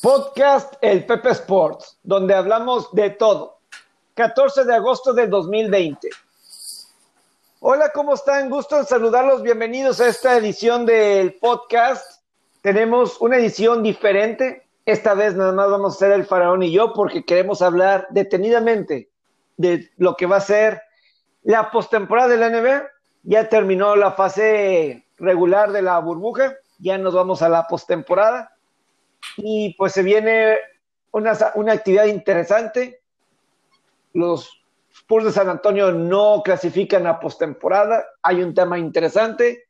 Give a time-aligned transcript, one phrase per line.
[0.00, 3.58] Podcast El Pepe Sports, donde hablamos de todo.
[4.14, 6.08] 14 de agosto del 2020.
[7.58, 8.48] Hola, ¿cómo están?
[8.48, 9.42] Gusto en saludarlos.
[9.42, 12.22] Bienvenidos a esta edición del podcast.
[12.62, 14.68] Tenemos una edición diferente.
[14.86, 19.10] Esta vez nada más vamos a ser el faraón y yo porque queremos hablar detenidamente
[19.56, 20.80] de lo que va a ser
[21.42, 22.84] la postemporada de la NBA.
[23.24, 26.54] Ya terminó la fase regular de la burbuja.
[26.78, 28.57] Ya nos vamos a la postemporada
[29.36, 30.56] y pues se viene
[31.12, 33.00] una, una actividad interesante.
[34.12, 34.58] Los
[34.92, 38.04] Spurs de San Antonio no clasifican a postemporada.
[38.22, 39.68] Hay un tema interesante.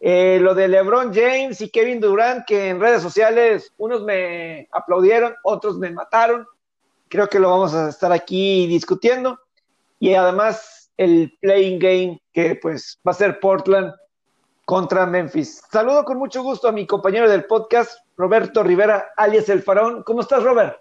[0.00, 5.34] Eh, lo de LeBron James y Kevin Durant, que en redes sociales unos me aplaudieron,
[5.42, 6.46] otros me mataron.
[7.08, 9.38] Creo que lo vamos a estar aquí discutiendo.
[9.98, 13.92] Y además el playing game, que pues va a ser Portland
[14.64, 15.62] contra Memphis.
[15.70, 20.02] Saludo con mucho gusto a mi compañero del podcast, Roberto Rivera, alias El Faraón.
[20.02, 20.80] ¿Cómo estás, Robert?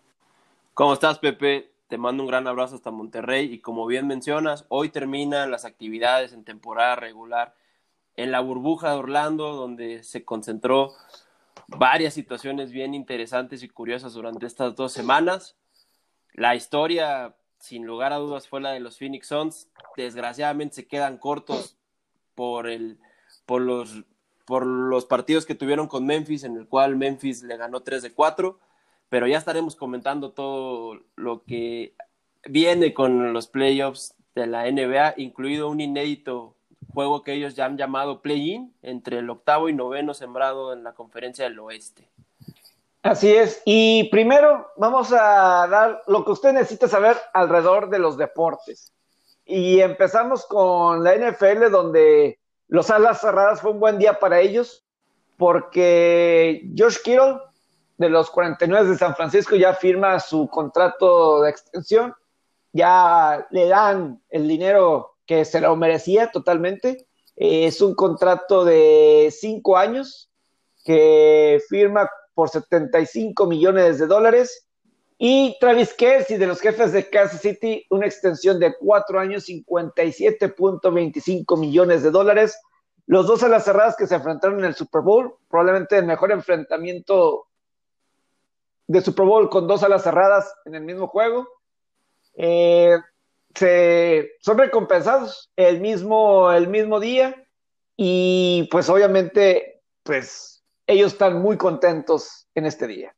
[0.74, 1.72] ¿Cómo estás, Pepe?
[1.88, 6.34] Te mando un gran abrazo hasta Monterrey y como bien mencionas, hoy terminan las actividades
[6.34, 7.54] en temporada regular
[8.16, 10.94] en la burbuja de Orlando, donde se concentró
[11.68, 15.56] varias situaciones bien interesantes y curiosas durante estas dos semanas.
[16.34, 19.70] La historia, sin lugar a dudas, fue la de los Phoenix Suns.
[19.96, 21.78] Desgraciadamente se quedan cortos
[22.34, 22.98] por, el,
[23.46, 24.06] por los
[24.48, 28.14] por los partidos que tuvieron con Memphis, en el cual Memphis le ganó 3 de
[28.14, 28.58] 4,
[29.10, 31.94] pero ya estaremos comentando todo lo que
[32.46, 36.56] viene con los playoffs de la NBA, incluido un inédito
[36.94, 40.94] juego que ellos ya han llamado play-in entre el octavo y noveno sembrado en la
[40.94, 42.08] conferencia del oeste.
[43.04, 48.18] Así es, y primero vamos a dar lo que usted necesita saber alrededor de los
[48.18, 48.94] deportes.
[49.46, 54.84] Y empezamos con la NFL, donde los alas cerradas fue un buen día para ellos
[55.38, 57.40] porque Josh Kittle
[57.98, 62.14] de los 49 de San Francisco ya firma su contrato de extensión,
[62.74, 67.08] ya le dan el dinero que se lo merecía totalmente.
[67.36, 70.30] es un contrato de cinco años
[70.84, 74.67] que firma por 75 millones de dólares
[75.18, 81.60] y Travis Kelsey de los jefes de Kansas City, una extensión de cuatro años, 57.25
[81.60, 82.60] millones de dólares.
[83.08, 86.32] Los dos a las cerradas que se enfrentaron en el Super Bowl, probablemente el mejor
[86.32, 87.48] enfrentamiento
[88.86, 91.48] de Super Bowl con dos alas cerradas en el mismo juego.
[92.36, 93.00] Eh,
[93.56, 97.44] se, son recompensados el mismo, el mismo día
[97.96, 103.17] y pues obviamente pues ellos están muy contentos en este día.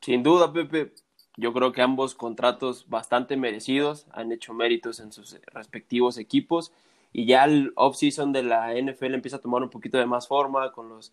[0.00, 0.92] Sin duda, Pepe.
[1.36, 6.72] Yo creo que ambos contratos bastante merecidos han hecho méritos en sus respectivos equipos
[7.12, 10.72] y ya el off-season de la NFL empieza a tomar un poquito de más forma
[10.72, 11.12] con los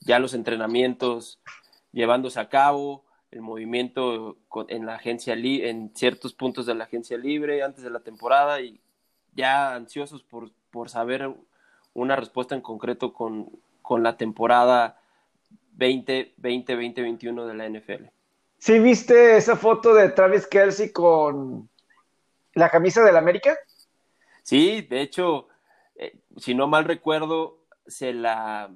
[0.00, 1.38] ya los entrenamientos
[1.92, 7.62] llevándose a cabo, el movimiento en la agencia en ciertos puntos de la agencia libre
[7.62, 8.80] antes de la temporada y
[9.34, 11.32] ya ansiosos por, por saber
[11.94, 13.50] una respuesta en concreto con,
[13.82, 15.00] con la temporada
[15.78, 18.19] 2020-2021 de la NFL.
[18.60, 21.70] ¿Sí viste esa foto de Travis Kelsey con
[22.52, 23.58] la camisa del América?
[24.42, 25.48] Sí, de hecho,
[25.96, 28.70] eh, si no mal recuerdo, se la,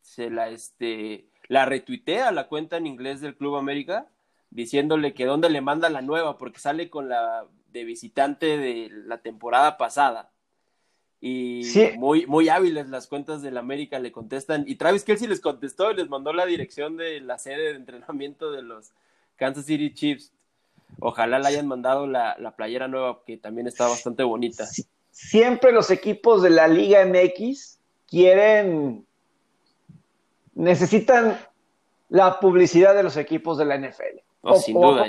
[0.00, 4.08] se la, este, la retuitea la cuenta en inglés del Club América,
[4.48, 9.18] diciéndole que dónde le manda la nueva, porque sale con la de visitante de la
[9.18, 10.29] temporada pasada.
[11.22, 11.62] Y
[11.98, 14.64] muy, muy hábiles las cuentas del América le contestan.
[14.66, 18.50] Y Travis Kelsey les contestó y les mandó la dirección de la sede de entrenamiento
[18.50, 18.92] de los
[19.36, 20.32] Kansas City Chiefs.
[20.98, 24.66] Ojalá le hayan mandado la, la playera nueva, que también está bastante bonita.
[25.10, 29.04] Siempre los equipos de la Liga MX quieren,
[30.54, 31.38] necesitan
[32.08, 34.20] la publicidad de los equipos de la NFL.
[34.42, 35.06] Oh, sin duda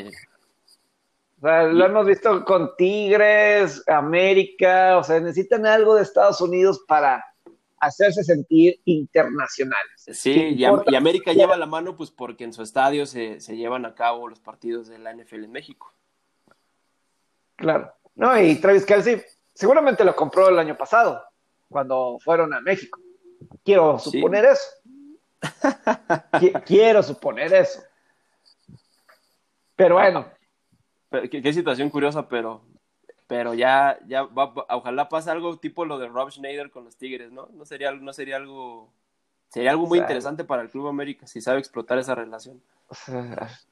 [1.41, 7.25] lo hemos visto con Tigres, América, o sea, necesitan algo de Estados Unidos para
[7.79, 9.91] hacerse sentir internacionales.
[10.11, 14.27] Sí, y, América lleva la mano pues porque en su estadio se, llevan a cabo
[14.27, 15.91] los partidos de la NFL en México.
[17.55, 17.91] Claro.
[18.13, 19.23] No, y Travis Kelsey
[19.53, 21.23] seguramente lo compró el año pasado,
[21.69, 22.99] cuando fueron a México.
[23.63, 24.63] Quiero suponer eso.
[26.65, 27.81] Quiero suponer eso.
[29.75, 30.31] Pero bueno,
[31.29, 32.61] qué, situación curiosa, pero,
[33.27, 34.27] pero ya, ya
[34.69, 37.49] ojalá pase algo tipo lo de Rob Schneider con los Tigres, ¿no?
[37.53, 38.89] No sería, no sería algo,
[39.49, 42.61] sería algo muy interesante para el Club América si sabe explotar esa relación.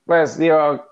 [0.05, 0.85] Pues digo,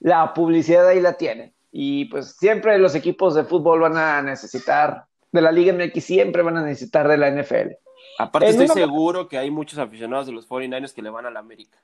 [0.00, 1.52] la publicidad ahí la tiene.
[1.72, 6.42] Y pues siempre los equipos de fútbol van a necesitar de la Liga MX, siempre
[6.42, 7.72] van a necesitar de la NFL.
[8.18, 11.40] Aparte, estoy seguro que hay muchos aficionados de los 49ers que le van a la
[11.40, 11.82] América.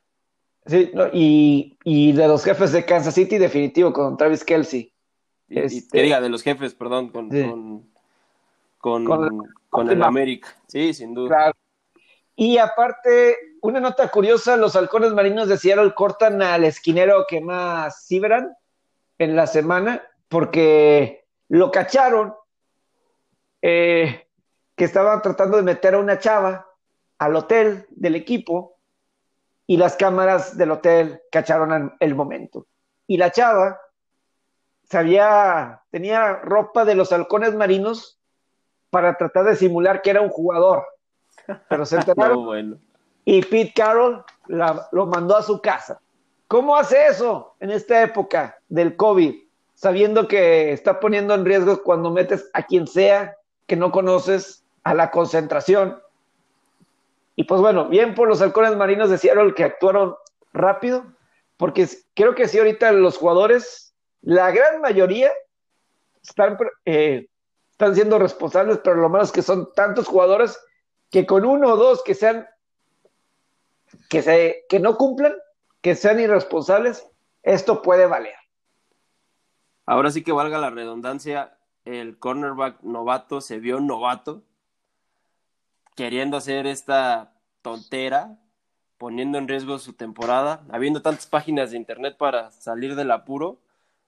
[0.71, 0.93] Sí,
[1.85, 4.95] y, de los jefes de Kansas City, definitivo, con Travis Kelsey.
[5.49, 6.01] Y, este...
[6.01, 7.29] diga, de los jefes, perdón, con,
[8.79, 10.55] con, con, el América.
[10.69, 11.53] Sí, sin duda.
[12.37, 18.07] Y aparte, una nota curiosa, los halcones marinos de Seattle cortan al esquinero que más
[18.07, 18.57] cibran
[19.19, 22.33] en la semana porque lo cacharon
[23.61, 24.29] eh,
[24.77, 26.69] que estaba tratando de meter a una chava
[27.19, 28.70] al hotel del equipo
[29.71, 32.67] y las cámaras del hotel cacharon el momento.
[33.07, 33.79] Y la chava
[34.83, 38.19] sabía, tenía ropa de los halcones marinos
[38.91, 40.85] para tratar de simular que era un jugador.
[41.69, 42.81] Pero se enteraron.
[43.25, 46.01] Y Pete Carroll lo mandó a su casa.
[46.49, 49.37] ¿Cómo hace eso en esta época del COVID?
[49.75, 53.37] Sabiendo que está poniendo en riesgo cuando metes a quien sea
[53.69, 56.03] que no conoces a la concentración.
[57.41, 60.15] Y pues bueno, bien por los halcones marinos de Seattle que actuaron
[60.53, 61.07] rápido,
[61.57, 65.33] porque creo que sí ahorita los jugadores, la gran mayoría
[66.23, 67.29] están, eh,
[67.71, 70.61] están siendo responsables, pero lo malo es que son tantos jugadores
[71.11, 72.47] que con uno o dos que sean
[74.11, 75.35] que, se, que no cumplan,
[75.81, 77.09] que sean irresponsables,
[77.43, 78.35] esto puede valer.
[79.87, 81.57] Ahora sí que valga la redundancia,
[81.87, 84.43] el cornerback novato se vio novato,
[86.01, 87.33] queriendo hacer esta
[87.63, 88.39] tontera,
[88.97, 93.59] poniendo en riesgo su temporada, habiendo tantas páginas de internet para salir del apuro.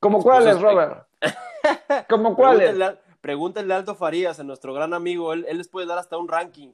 [0.00, 1.06] ¿Como cuáles, Robert?
[2.08, 2.76] ¿Como cuáles?
[3.20, 6.28] Pregúntenle, a Aldo Farías, a nuestro gran amigo, él, él les puede dar hasta un
[6.28, 6.72] ranking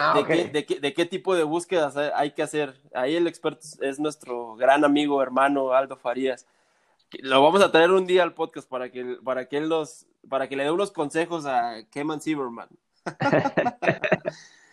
[0.00, 2.74] Ah, de, qué, tipo de búsquedas hay que hacer.
[2.92, 6.46] Ahí el experto es nuestro gran amigo, hermano Aldo Farías.
[7.20, 10.46] Lo vamos a traer un día al podcast para que, para que él los, para
[10.46, 12.68] que le dé unos consejos a Keman Sieberman.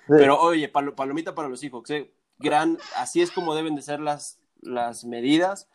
[0.08, 2.12] Pero oye, palomita para los hijos, ¿eh?
[2.38, 5.68] gran, así es como deben de ser las, las medidas,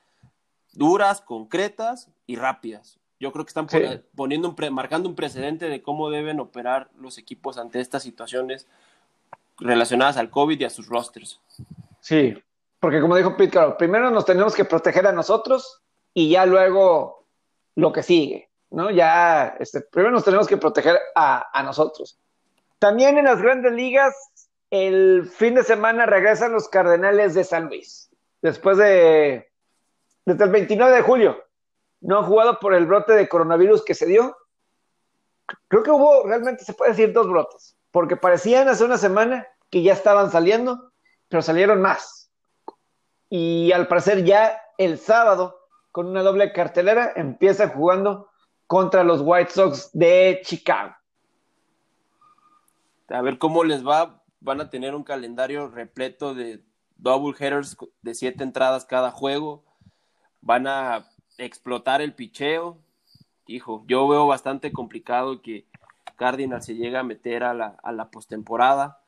[0.73, 2.99] duras, concretas y rápidas.
[3.19, 3.67] Yo creo que están
[4.15, 8.67] poniendo marcando un precedente de cómo deben operar los equipos ante estas situaciones
[9.59, 11.39] relacionadas al COVID y a sus rosters.
[12.01, 12.35] Sí,
[12.79, 15.83] porque como dijo Pete Carroll, primero nos tenemos que proteger a nosotros
[16.15, 17.27] y ya luego
[17.75, 18.91] lo que sigue, ¿no?
[18.91, 22.19] Ya, este, primero nos tenemos que proteger a, a nosotros.
[22.81, 24.17] También en las grandes ligas,
[24.71, 28.11] el fin de semana regresan los Cardenales de San Luis,
[28.43, 29.49] después de,
[30.25, 31.45] desde el 29 de julio.
[32.01, 34.37] No han jugado por el brote de coronavirus que se dio.
[35.69, 39.83] Creo que hubo, realmente se puede decir, dos brotes porque parecían hace una semana que
[39.83, 40.93] ya estaban saliendo,
[41.29, 42.31] pero salieron más.
[43.29, 45.61] Y al parecer ya el sábado,
[45.93, 48.31] con una doble cartelera, empieza jugando
[48.67, 50.95] contra los White Sox de Chicago.
[53.11, 54.23] A ver cómo les va.
[54.41, 56.65] Van a tener un calendario repleto de
[56.97, 59.65] double headers de siete entradas cada juego.
[60.41, 62.79] Van a explotar el picheo.
[63.47, 65.67] Hijo, yo veo bastante complicado que
[66.17, 69.03] Cardinals se llega a meter a la, a la postemporada.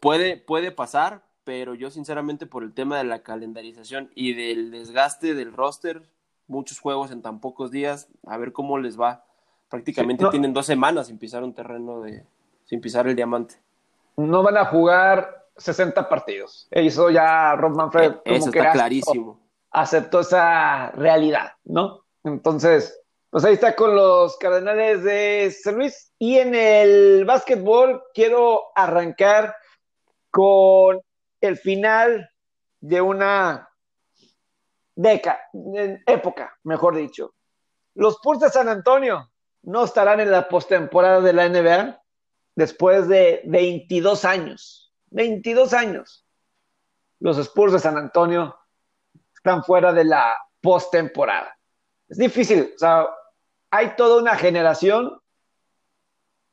[0.00, 5.34] puede, puede pasar, pero yo sinceramente por el tema de la calendarización y del desgaste
[5.34, 6.08] del roster,
[6.46, 9.24] muchos juegos en tan pocos días, a ver cómo les va.
[9.68, 12.24] Prácticamente tienen dos semanas sin pisar un terreno de,
[12.66, 13.56] sin pisar el diamante.
[14.16, 16.68] No van a jugar 60 partidos.
[16.70, 19.40] Eso ya Rob Manfred e, eso está clarísimo.
[19.70, 22.04] Aceptó esa realidad, ¿no?
[22.24, 23.00] Entonces,
[23.30, 26.12] pues ahí está con los Cardenales de San Luis.
[26.18, 29.54] Y en el básquetbol quiero arrancar
[30.30, 31.00] con
[31.40, 32.30] el final
[32.80, 33.68] de una
[34.94, 35.40] década,
[36.06, 37.34] época, mejor dicho.
[37.94, 39.30] Los Spurs de San Antonio
[39.62, 42.02] no estarán en la postemporada de la NBA
[42.56, 44.92] después de 22 años.
[45.10, 46.26] 22 años.
[47.20, 48.56] Los Spurs de San Antonio
[49.34, 51.56] están fuera de la postemporada
[52.08, 52.72] es difícil.
[52.74, 53.06] O sea,
[53.70, 55.20] hay toda una generación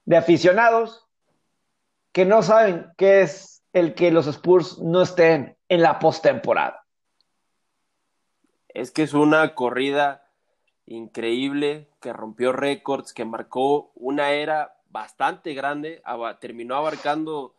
[0.05, 1.07] de aficionados
[2.11, 6.85] que no saben qué es el que los Spurs no estén en la postemporada.
[8.67, 10.27] Es que es una corrida
[10.85, 16.01] increíble que rompió récords, que marcó una era bastante grande,
[16.39, 17.55] terminó abarcando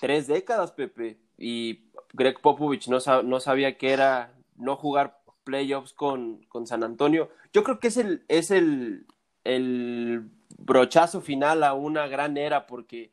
[0.00, 6.44] tres décadas, Pepe, y Greg Popovich no, no sabía que era no jugar playoffs con,
[6.48, 7.30] con San Antonio.
[7.52, 9.06] Yo creo que es el, es el,
[9.44, 13.12] el brochazo final a una gran era porque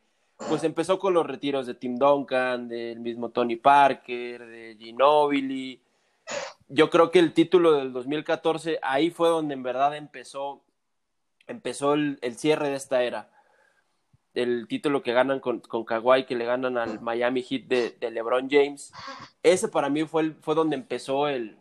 [0.50, 5.82] pues empezó con los retiros de Tim Duncan, del mismo Tony Parker, de Ginobili.
[6.68, 10.66] Yo creo que el título del 2014 ahí fue donde en verdad empezó
[11.48, 13.30] empezó el, el cierre de esta era.
[14.36, 18.50] El título que ganan con, con Kawhi, que le ganan al Miami Heat de, LeBron
[18.50, 18.92] James.
[19.42, 21.58] Ese para mí fue, fue donde empezó el,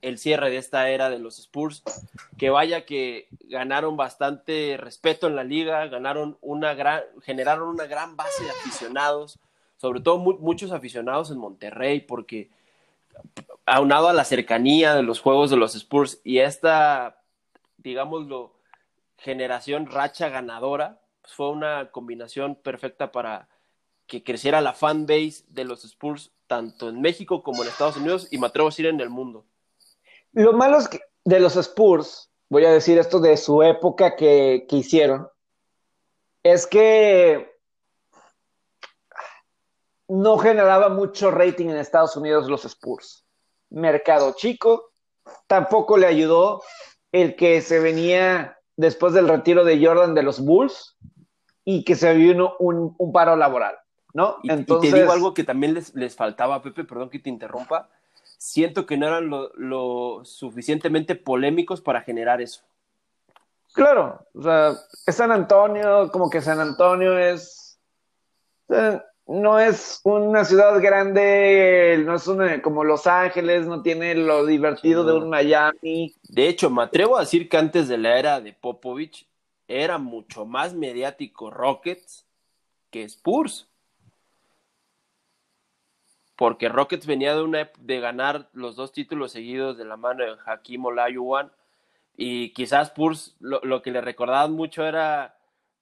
[0.00, 1.82] el cierre de esta era de los Spurs.
[2.38, 8.16] Que vaya que ganaron bastante respeto en la liga, ganaron una gran, generaron una gran
[8.16, 9.38] base de aficionados,
[9.76, 12.50] sobre todo muchos aficionados en Monterrey, porque
[13.66, 17.20] aunado a la cercanía de los juegos de los Spurs y esta,
[17.78, 18.52] digámoslo,
[19.18, 23.48] generación racha ganadora, pues fue una combinación perfecta para
[24.06, 28.28] que creciera la fan base de los Spurs tanto en México como en Estados Unidos
[28.30, 29.46] y me atrevo a decir en el mundo.
[30.32, 34.66] Lo malo es que de los Spurs, voy a decir esto de su época que,
[34.68, 35.26] que hicieron,
[36.42, 37.50] es que
[40.06, 43.24] no generaba mucho rating en Estados Unidos los Spurs.
[43.70, 44.90] Mercado chico,
[45.46, 46.62] tampoco le ayudó
[47.12, 50.94] el que se venía después del retiro de Jordan de los Bulls
[51.64, 53.76] y que se vino un, un paro laboral,
[54.12, 54.36] ¿no?
[54.42, 54.90] Y, Entonces...
[54.92, 57.88] te digo algo que también les, les, faltaba, Pepe, perdón que te interrumpa.
[58.38, 62.62] Siento que no eran lo, lo suficientemente polémicos para generar eso.
[63.72, 64.74] Claro, o sea,
[65.06, 67.64] es San Antonio, como que San Antonio es
[69.26, 75.04] no es una ciudad grande, no es una, como Los Ángeles, no tiene lo divertido
[75.04, 76.14] de un Miami.
[76.28, 79.26] De hecho, me atrevo a decir que antes de la era de Popovich
[79.68, 82.26] era mucho más mediático Rockets
[82.90, 83.68] que Spurs.
[86.36, 90.36] Porque Rockets venía de, una, de ganar los dos títulos seguidos de la mano de
[90.44, 91.52] Hakim Olajuwon
[92.16, 95.38] y quizás Spurs lo, que le recordaban mucho era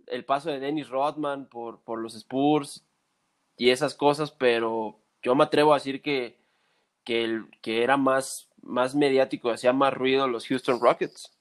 [0.06, 2.84] el paso de Dennis Rodman por, los Spurs
[3.56, 6.38] y esas cosas, pero yo me atrevo a decir que,
[7.04, 11.32] que, el, que era más, más mediático, hacía más ruido los Houston Rockets.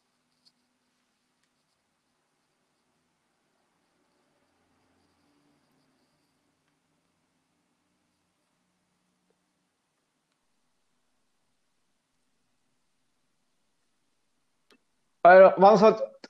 [15.24, 15.84] Vamos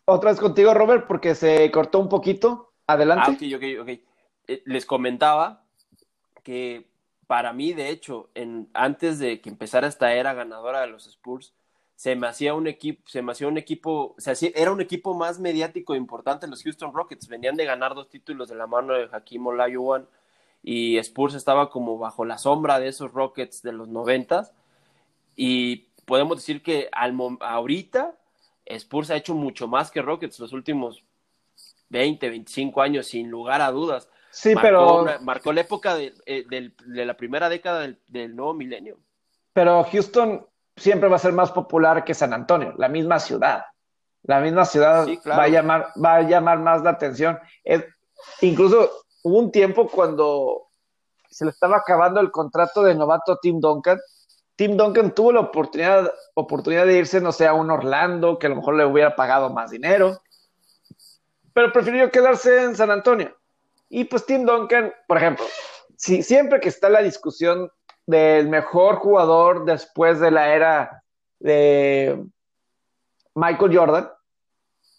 [0.06, 2.74] otra vez contigo, Robert, porque se cortó un poquito.
[2.88, 3.26] Adelante.
[3.28, 3.90] Ah, ok, ok, ok.
[4.48, 5.64] Eh, les comentaba
[6.44, 6.90] que
[7.28, 11.54] para mí, de hecho, en, antes de que empezara esta era ganadora de los Spurs,
[11.96, 14.16] se me hacía un equipo, se me hacía un equipo,
[14.56, 17.28] era un equipo más mediático e importante los Houston Rockets.
[17.28, 20.10] Venían de ganar dos títulos de la mano de Hakim Olajuwon
[20.64, 24.52] y Spurs estaba como bajo la sombra de esos Rockets de los noventas.
[25.36, 28.16] Y podemos decir que al, ahorita
[28.66, 31.04] Spurs ha hecho mucho más que Rockets los últimos
[31.90, 34.10] 20, 25 años, sin lugar a dudas.
[34.32, 35.06] Sí, pero.
[35.22, 38.98] marcó la época de, eh, de, la primera década del, nuevo milenio.
[39.54, 43.66] Pero Houston siempre va a ser más popular que San Antonio, la misma ciudad.
[44.24, 47.40] La misma ciudad va, a llamar, va a llamar más la atención.
[48.42, 48.90] incluso
[49.24, 50.68] hubo un tiempo cuando
[51.30, 54.00] se le estaba acabando el contrato de novato a Tim Duncan.
[54.62, 58.50] Tim Duncan tuvo la oportunidad, oportunidad de irse, no sé, a un Orlando, que a
[58.52, 60.22] lo mejor le hubiera pagado más dinero,
[61.52, 63.36] pero prefirió quedarse en San Antonio.
[63.90, 65.44] Y pues Tim Duncan, por ejemplo,
[65.98, 67.72] si, siempre que está la discusión
[68.06, 71.04] del mejor jugador después de la era
[71.40, 72.24] de
[73.34, 74.12] Michael Jordan,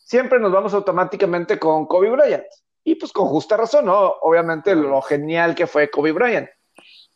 [0.04, 2.46] siempre nos vamos automáticamente con Kobe Bryant.
[2.82, 3.84] Y pues con justa razón.
[3.88, 6.48] Obviamente lo genial que fue Kobe Bryant.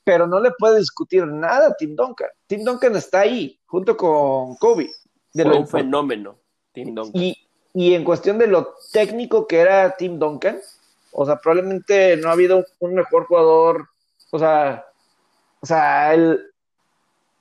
[0.06, 2.28] Pero no le puede discutir nada a Tim Duncan.
[2.46, 4.88] Tim Duncan está ahí, junto con Kobe.
[5.34, 6.38] De fue un fenómeno,
[6.70, 7.20] Tim Duncan.
[7.20, 7.36] Y,
[7.74, 10.60] y en cuestión de lo técnico que era Tim Duncan,
[11.10, 13.88] o sea, probablemente no ha habido un mejor jugador.
[14.30, 14.86] O sea,
[15.60, 16.40] o sea, el,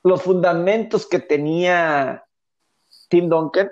[0.02, 2.24] los fundamentos que tenía
[3.08, 3.70] Tim Duncan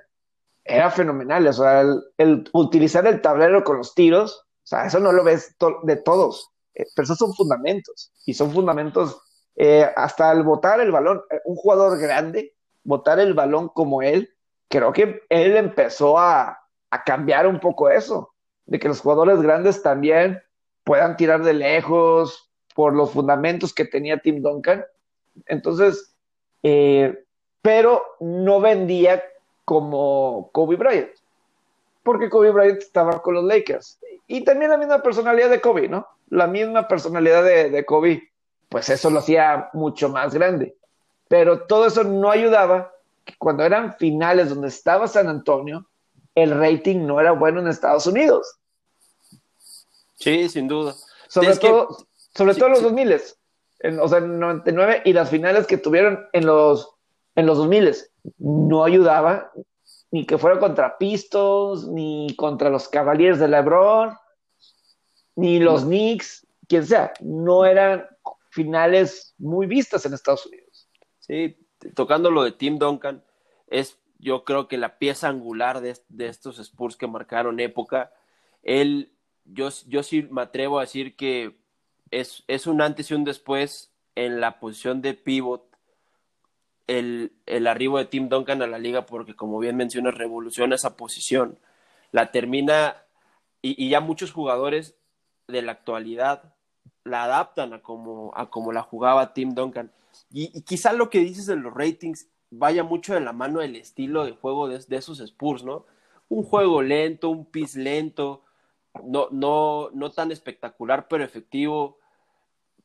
[0.65, 1.47] era fenomenal.
[1.47, 1.83] O sea,
[2.19, 6.51] el, utilizar el tablero con los tiros, o sea, eso no lo ves de todos.
[6.75, 8.13] Eh, pero esos son fundamentos.
[8.27, 9.21] Y son fundamentos
[9.57, 11.23] eh, hasta el botar el balón.
[11.31, 14.31] Eh, un jugador grande, botar el balón como él,
[14.69, 16.59] creo que él empezó a,
[16.91, 18.35] a cambiar un poco eso
[18.67, 20.43] de que los jugadores grandes también
[20.85, 24.85] puedan tirar de lejos por los fundamentos que tenía Tim Duncan.
[25.47, 26.15] Entonces,
[27.63, 29.23] pero no vendía
[29.65, 31.11] como Kobe Bryant,
[32.03, 33.99] porque Kobe Bryant estaba con los Lakers.
[34.27, 36.07] Y también la misma personalidad de Kobe, ¿no?
[36.35, 38.33] La misma personalidad de, de Kobe,
[38.69, 40.77] pues eso lo hacía mucho más grande.
[41.29, 42.93] Pero todo eso no ayudaba
[43.25, 45.87] que cuando eran finales donde estaba San Antonio,
[46.35, 48.59] el rating no era bueno en Estados Unidos.
[50.17, 50.95] Sí, sin duda.
[51.29, 53.21] Sobre todo, sobre todo los 2000,
[53.81, 56.95] en, o sea, en 99 y las finales que tuvieron en los,
[57.35, 57.95] en los 2000
[58.39, 59.53] no ayudaba
[60.11, 64.17] ni que fuera contra Pistons, ni contra los Cavaliers de LeBron.
[65.37, 68.07] Ni los Knicks, quien sea, no eran
[68.51, 70.89] finales muy vistas en Estados Unidos.
[71.19, 71.57] Sí,
[71.95, 73.25] tocando lo de Tim Duncan,
[73.67, 75.95] es yo creo que la pieza angular de,
[76.27, 78.13] estos Spurs que marcaron época.
[78.63, 79.13] Él,
[79.45, 81.59] yo, yo sí me atrevo a decir que
[82.11, 85.69] es, es un antes y un después en la posición de pivot
[86.87, 90.97] el, el, arribo de Tim Duncan a la liga porque como bien mencionas revoluciona esa
[90.97, 91.59] posición
[92.15, 93.05] la termina
[93.61, 94.97] y, ya muchos jugadores
[95.49, 96.55] de la actualidad
[97.05, 99.93] la adaptan a como, a como la jugaba Tim Duncan
[100.31, 104.25] y, quizá lo que dices de los ratings vaya mucho de la mano del estilo
[104.25, 105.87] de juego de, esos Spurs, ¿no?
[106.29, 108.45] Un juego lento, un pis lento,
[109.05, 111.99] no, no, no tan espectacular, pero efectivo.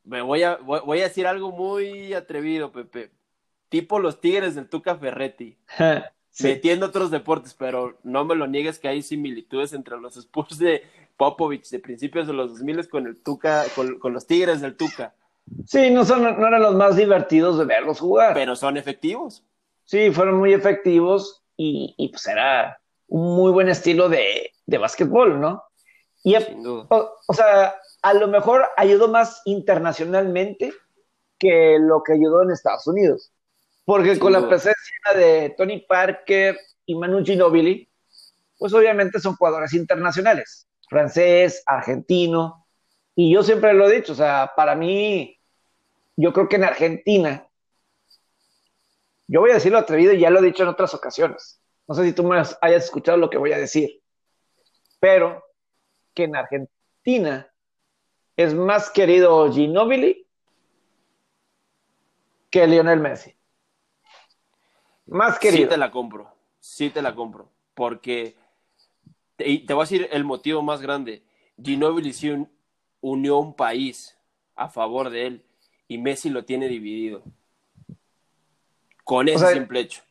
[0.04, 3.10] Me voy a, voy, a decir algo muy atrevido, Pepe.
[3.68, 5.56] Tipo los Tigres del Tuca Ferretti.
[6.40, 10.84] Metiendo otros deportes, pero no me lo niegues que hay similitudes entre los Spurs de
[11.20, 15.14] Popovich de principios de los 2000 con el Tuca, con los Tigres del Tuca.
[15.66, 18.32] Sí, no, son, no eran los más divertidos de verlos jugar.
[18.32, 19.44] Pero son efectivos.
[19.84, 25.38] Sí, fueron muy efectivos y, y pues era un muy buen estilo de, de básquetbol,
[25.38, 25.62] ¿no?
[26.22, 26.86] Y, o,
[27.26, 30.72] o, sea, a lo mejor ayudó más internacionalmente
[31.38, 33.32] que lo que ayudó en Estados Unidos.
[33.84, 37.88] Porque con la presencia de Tony Parker y Manu Ginobili,
[38.58, 42.66] pues obviamente son jugadores internacionales, francés, argentino,
[43.14, 45.38] y yo siempre lo he dicho, o sea, para mí
[46.16, 47.48] yo creo que en Argentina,
[49.28, 51.62] yo voy a decirlo atrevido y ya lo he dicho en otras ocasiones.
[51.86, 54.02] No sé si tú me hayas escuchado lo que voy a decir,
[54.98, 55.44] pero
[56.12, 57.48] que en Argentina
[58.36, 60.26] es más querido Ginobili
[62.50, 63.36] que Lionel Messi.
[65.06, 65.62] Más querido.
[65.62, 68.34] Sí te la compro, sí te la compro, porque
[69.40, 71.22] te, te voy a decir el motivo más grande.
[71.62, 72.46] Ginobili sí
[73.00, 74.16] unió un país
[74.54, 75.44] a favor de él
[75.88, 77.22] y Messi lo tiene dividido.
[79.04, 80.02] Con ese simple hecho.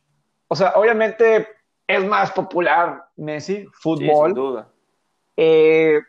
[0.48, 1.48] O sea, obviamente
[1.86, 4.26] es más popular Messi, fútbol.
[4.26, 4.68] sin duda.
[5.36, 6.00] Eh,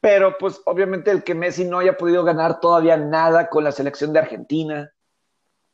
[0.00, 4.12] pero pues obviamente el que Messi no haya podido ganar todavía nada con la selección
[4.12, 4.92] de Argentina,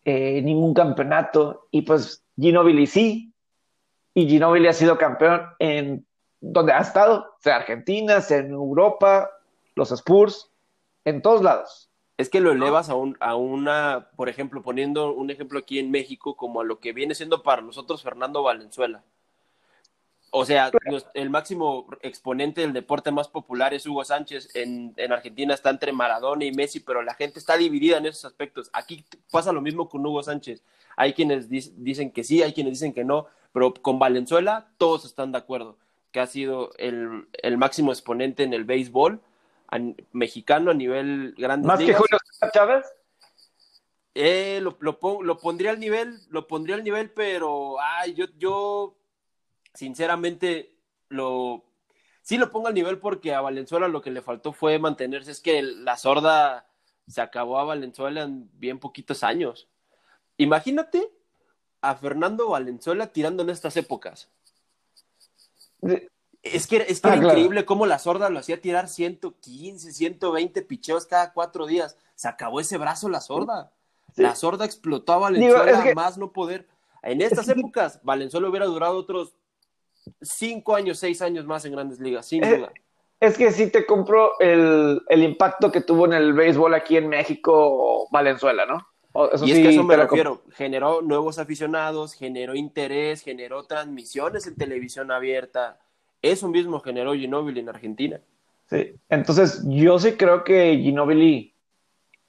[0.04, 3.34] eh, ningún campeonato, y pues Ginobili sí,
[4.14, 6.06] y Ginobili ha sido campeón en
[6.40, 9.30] donde ha estado, sea Argentina, sea en Europa,
[9.74, 10.50] los Spurs,
[11.04, 11.90] en todos lados.
[12.16, 15.90] Es que lo elevas a, un, a una, por ejemplo, poniendo un ejemplo aquí en
[15.90, 19.02] México, como a lo que viene siendo para nosotros Fernando Valenzuela.
[20.32, 20.70] O sea,
[21.14, 24.54] el máximo exponente del deporte más popular es Hugo Sánchez.
[24.54, 28.26] En, en, Argentina está entre Maradona y Messi, pero la gente está dividida en esos
[28.26, 28.70] aspectos.
[28.72, 30.62] Aquí pasa lo mismo con Hugo Sánchez.
[30.96, 35.32] Hay quienes dicen que sí, hay quienes dicen que no, pero con Valenzuela todos están
[35.32, 35.76] de acuerdo,
[36.10, 39.20] que ha sido el, el máximo exponente en el béisbol
[40.12, 41.68] mexicano a nivel grande.
[41.68, 42.18] ¿Más que Julio
[42.52, 42.86] Chávez?
[44.14, 48.96] Eh, lo, lo, pondría al nivel, lo pondría al nivel, pero ay, yo, yo
[49.72, 50.74] sinceramente
[51.08, 51.64] lo
[52.22, 55.30] sí lo pongo al nivel porque a Valenzuela lo que le faltó fue mantenerse.
[55.30, 56.66] Es que la sorda
[57.06, 59.68] se acabó a Valenzuela en bien poquitos años.
[60.36, 61.12] Imagínate
[61.80, 64.30] a Fernando Valenzuela tirando en estas épocas.
[66.42, 70.62] Es que, es que ah, era increíble cómo la sorda lo hacía tirar 115, 120
[70.62, 71.96] picheos cada cuatro días.
[72.14, 73.72] Se acabó ese brazo la sorda.
[74.16, 76.66] La sorda explotó a Valenzuela más no poder.
[77.02, 79.34] En estas épocas, Valenzuela hubiera durado otros
[80.20, 82.72] cinco años, seis años más en grandes ligas, sin eh, duda.
[83.20, 88.08] Es que sí te compro el, impacto que tuvo en el béisbol aquí en México,
[88.10, 88.86] Valenzuela, ¿no?
[89.44, 95.10] Y es que eso me refiero, generó nuevos aficionados, generó interés, generó transmisiones en televisión
[95.10, 95.78] abierta,
[96.22, 98.20] eso mismo generó Ginobili en Argentina.
[98.68, 101.54] Sí, entonces yo sí creo que Ginobili,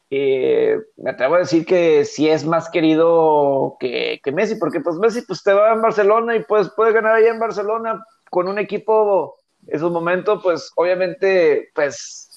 [0.10, 5.22] eh, me atrevo a decir que sí es más querido que, Messi, porque pues Messi
[5.22, 9.38] pues te va en Barcelona y pues puede ganar allá en Barcelona con un equipo
[9.68, 12.30] en su momento pues obviamente pues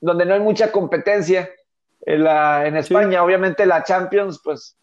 [0.00, 1.48] donde no hay mucha competencia
[2.02, 4.76] en, la, en España, obviamente la Champions pues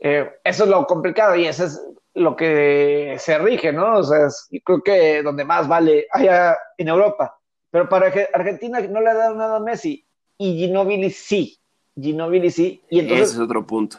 [0.00, 1.80] eh, eso es lo complicado y ese es
[2.14, 3.98] lo que se rige, ¿no?
[3.98, 4.28] O sea,
[4.64, 7.38] creo que donde más vale allá en Europa.
[7.70, 10.04] Pero para Argentina no le ha dado nada a Messi
[10.36, 11.58] y Ginobili sí.
[11.98, 12.82] Ginobili sí.
[12.90, 13.98] Y entonces, Ese es otro punto.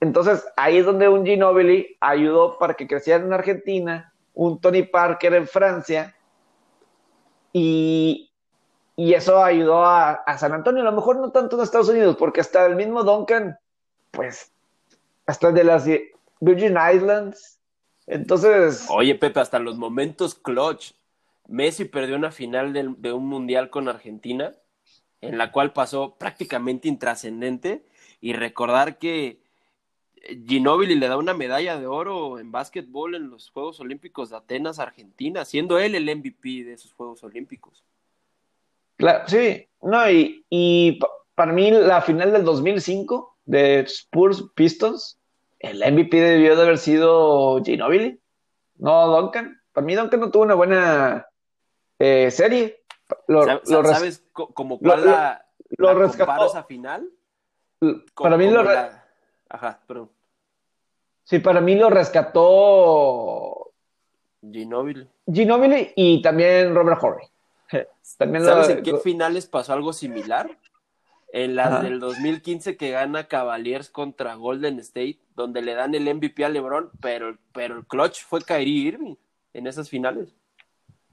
[0.00, 5.34] Entonces ahí es donde un Ginobili ayudó para que creciera en Argentina, un Tony Parker
[5.34, 6.14] en Francia
[7.52, 8.27] y,
[8.98, 10.82] y eso ayudó a, a, San Antonio.
[10.82, 13.56] A lo mejor no tanto en Estados Unidos, porque hasta el mismo Duncan,
[14.10, 14.50] pues,
[15.24, 15.86] hasta de las
[16.40, 17.60] Virgin Islands.
[18.08, 18.88] Entonces.
[18.90, 20.94] Oye, Pepe, hasta los momentos clutch
[21.46, 24.56] Messi perdió una final de un mundial con Argentina,
[25.20, 27.86] en la cual pasó prácticamente intrascendente,
[28.20, 29.40] y recordar que
[30.48, 34.80] Ginóbili le da una medalla de oro en básquetbol en los Juegos Olímpicos de Atenas,
[34.80, 37.84] Argentina, siendo él el MVP de esos Juegos Olímpicos.
[38.98, 40.98] Claro, sí, no, y, y
[41.34, 45.18] para mí la final del 2005 de Spurs Pistons,
[45.60, 48.20] el MVP debió de haber sido Ginobili,
[48.76, 49.60] no Duncan.
[49.72, 51.26] Para mí Duncan no tuvo una buena
[51.98, 52.82] eh, serie.
[53.28, 56.46] Lo, ¿Sabes, como cuál la, lo rescató.
[56.46, 57.08] esa final?
[58.14, 58.68] Para mí lo...
[59.48, 60.10] Ajá, perdón.
[61.22, 63.72] Sí, para mí lo rescató
[64.42, 65.08] Ginobili.
[65.32, 67.24] Ginobili y también Robert Horry.
[68.00, 70.58] ¿Sabes en qué finales pasó algo similar?
[71.30, 76.42] En la del 2015 que gana Cavaliers contra Golden State, donde le dan el MVP
[76.42, 79.14] a LeBron, pero, pero el clutch fue Kyrie Irving
[79.52, 80.34] en esas finales.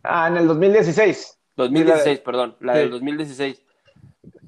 [0.03, 1.37] Ah, en el 2016.
[1.57, 3.61] 2016, perdón, la del 2016.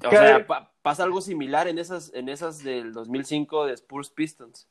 [0.06, 0.46] O sea,
[0.80, 4.66] pasa algo similar en esas, en esas del 2005 de Spurs Pistons.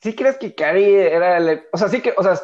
[0.00, 1.64] ¿Sí crees que Kyrie era el...
[1.72, 2.14] O sea, sí que...
[2.16, 2.38] O sea,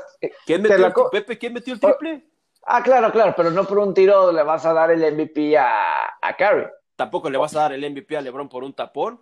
[0.47, 2.27] ¿Quién metió, el, Pepe, ¿quién metió el triple?
[2.65, 6.05] Ah, claro, claro, pero no por un tiro le vas a dar el MVP a,
[6.21, 6.37] a
[6.97, 9.21] Tampoco le vas a dar el MVP a LeBron por un tapón.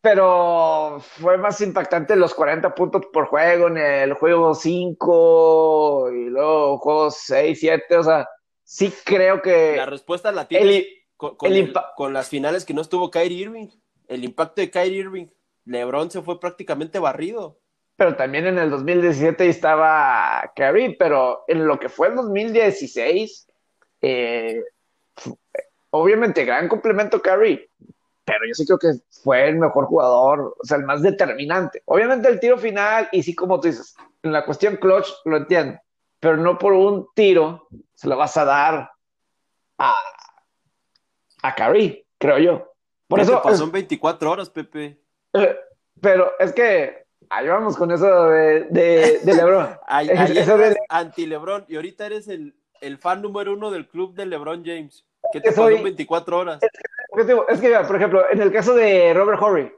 [0.00, 6.78] Pero fue más impactante los 40 puntos por juego en el juego 5 y luego
[6.78, 7.96] juego 6, 7.
[7.98, 8.28] O sea,
[8.62, 9.76] sí creo que.
[9.76, 11.36] La respuesta la tiene con,
[11.96, 13.68] con las finales que no estuvo Kyrie Irving.
[14.08, 15.26] El impacto de Kyrie Irving.
[15.66, 17.60] LeBron se fue prácticamente barrido.
[18.00, 23.46] Pero también en el 2017 estaba Curry, pero en lo que fue el 2016,
[24.00, 24.64] eh,
[25.90, 27.68] obviamente gran complemento Curry,
[28.24, 31.82] pero yo sí creo que fue el mejor jugador, o sea, el más determinante.
[31.84, 35.78] Obviamente el tiro final, y sí como tú dices, en la cuestión clutch lo entiendo,
[36.20, 38.92] pero no por un tiro se lo vas a dar
[39.76, 39.94] a,
[41.42, 42.72] a Curry, creo yo.
[43.08, 44.98] Por eso pasó en 24 horas, Pepe.
[46.00, 46.99] Pero es que
[47.30, 49.68] ahí vamos con eso de, de, Lebron.
[50.88, 55.06] Anti Lebron y ahorita eres el, el, fan número uno del club de Lebron James.
[55.32, 56.60] ¿Qué te pasó en 24 horas?
[56.62, 59.72] Es que, por ejemplo, en el caso de Robert Horry,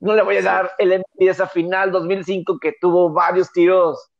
[0.00, 4.10] no le voy a dar el MVP de esa final 2005 que tuvo varios tiros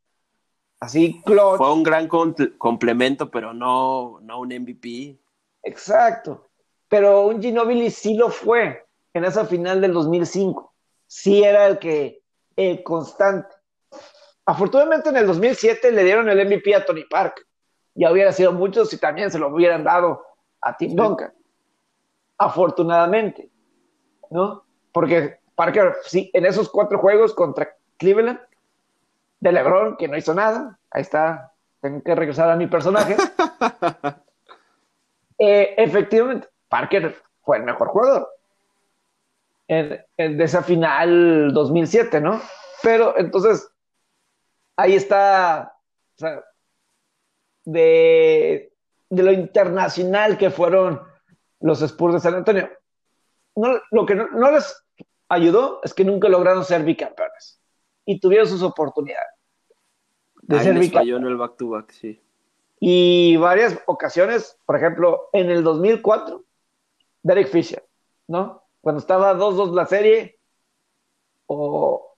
[0.80, 1.58] así clutch.
[1.58, 5.18] Fue un gran complemento, pero no, no un MVP.
[5.62, 6.48] Exacto.
[6.88, 10.72] Pero un Ginobili sí lo fue en esa final del 2005.
[11.06, 12.22] Sí era el que,
[12.84, 13.54] constante.
[14.44, 17.46] Afortunadamente en el 2007 le dieron el MVP a Tony Park.
[17.94, 20.24] Ya hubiera sido mucho si también se lo hubieran dado
[20.60, 21.32] a Tim Duncan.
[22.38, 23.50] Afortunadamente,
[24.30, 24.64] ¿no?
[24.92, 28.40] Porque Parker, sí, en esos cuatro juegos contra Cleveland,
[29.40, 33.16] de LeBron, que no hizo nada, ahí está, tengo que regresar a mi personaje.
[35.38, 38.26] Eh, efectivamente, Parker fue el mejor jugador
[39.68, 42.40] en, de esa final 2007, ¿no?
[42.82, 43.68] Pero entonces,
[44.76, 45.74] ahí está,
[46.16, 46.44] o sea,
[47.64, 48.72] de,
[49.10, 51.00] lo internacional que fueron
[51.60, 52.70] los Spurs de San Antonio.
[53.90, 54.84] lo que no, les
[55.28, 57.60] ayudó es que nunca lograron ser bicampeones
[58.04, 59.28] y tuvieron sus oportunidades
[60.42, 61.26] de ser bicampeones.
[61.26, 62.22] en el back to back, sí.
[62.78, 66.44] Y varias ocasiones, por ejemplo, en el 2004,
[67.22, 67.84] Derek Fisher,
[68.28, 68.65] ¿no?
[68.86, 70.38] Cuando estaba 2-2 la serie,
[71.46, 72.16] o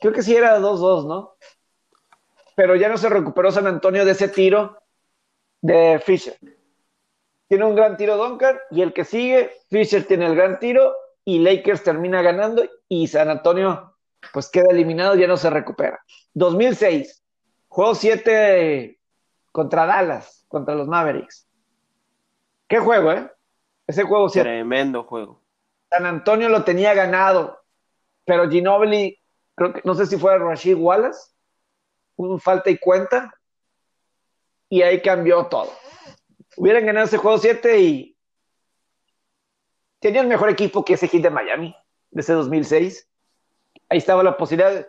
[0.00, 1.34] creo que sí era 2-2, ¿no?
[2.54, 4.80] Pero ya no se recuperó San Antonio de ese tiro
[5.60, 6.38] de Fisher.
[7.48, 11.40] Tiene un gran tiro Duncan y el que sigue, Fisher tiene el gran tiro y
[11.40, 13.96] Lakers termina ganando y San Antonio
[14.32, 16.00] pues queda eliminado, ya no se recupera.
[16.34, 17.24] 2006,
[17.66, 19.00] juego 7
[19.50, 21.48] contra Dallas, contra los Mavericks.
[22.68, 23.28] ¿Qué juego, eh?
[23.84, 24.48] Ese juego 7.
[24.48, 25.42] Tremendo juego.
[25.90, 27.64] San Antonio lo tenía ganado,
[28.24, 29.20] pero Ginobili,
[29.54, 31.32] creo que no sé si fue Rashid Wallace,
[32.16, 33.32] un falta y cuenta,
[34.68, 35.72] y ahí cambió todo.
[36.56, 38.16] Hubieran ganado ese juego 7 y
[40.00, 41.74] tenían mejor equipo que ese hit de Miami,
[42.10, 43.08] de ese 2006.
[43.88, 44.86] Ahí estaba la posibilidad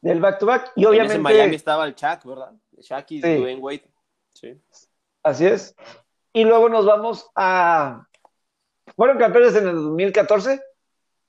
[0.00, 0.72] del back-to-back.
[0.76, 1.16] y obviamente.
[1.16, 2.52] En Miami estaba el Shaq, ¿verdad?
[2.78, 3.92] Shaq y Dwayne Wade.
[4.32, 4.60] Sí.
[5.22, 5.76] Así es.
[6.32, 8.08] Y luego nos vamos a
[8.96, 10.60] fueron campeones en el 2014,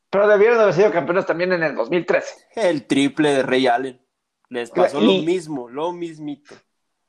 [0.09, 2.47] pero debieron haber sido campeones también en el 2013.
[2.55, 4.01] El triple de Ray Allen.
[4.49, 6.55] Les pasó lo mismo, lo mismito.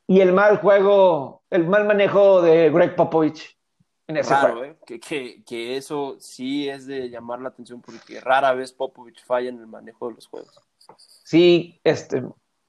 [0.07, 3.59] Y el mal juego, el mal manejo de Greg Popovich
[4.07, 4.65] en ese juego.
[4.65, 4.79] ¿eh?
[4.87, 9.59] Que, que, eso sí es de llamar la atención porque rara vez Popovich falla en
[9.59, 10.59] el manejo de los juegos.
[10.97, 12.23] Sí, este.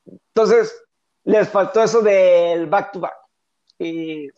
[0.05, 0.85] Entonces,
[1.23, 3.15] les faltó eso del back to back.
[3.79, 4.29] Y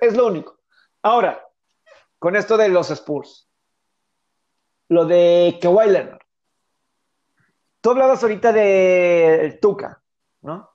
[0.00, 0.58] es, lo único.
[1.02, 1.45] Ahora,
[2.18, 3.48] con esto de los Spurs,
[4.88, 6.20] lo de Kawhi Leonard.
[7.80, 10.02] Tú hablabas ahorita de Tuca,
[10.42, 10.70] ¿no?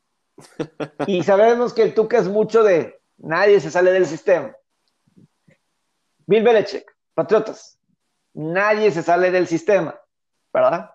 [1.08, 4.56] Y sabemos que el Tuca es mucho de nadie se sale del sistema.
[6.26, 7.78] Bill Belichick, Patriotas,
[8.34, 10.00] nadie se sale del sistema,
[10.54, 10.92] ¿verdad?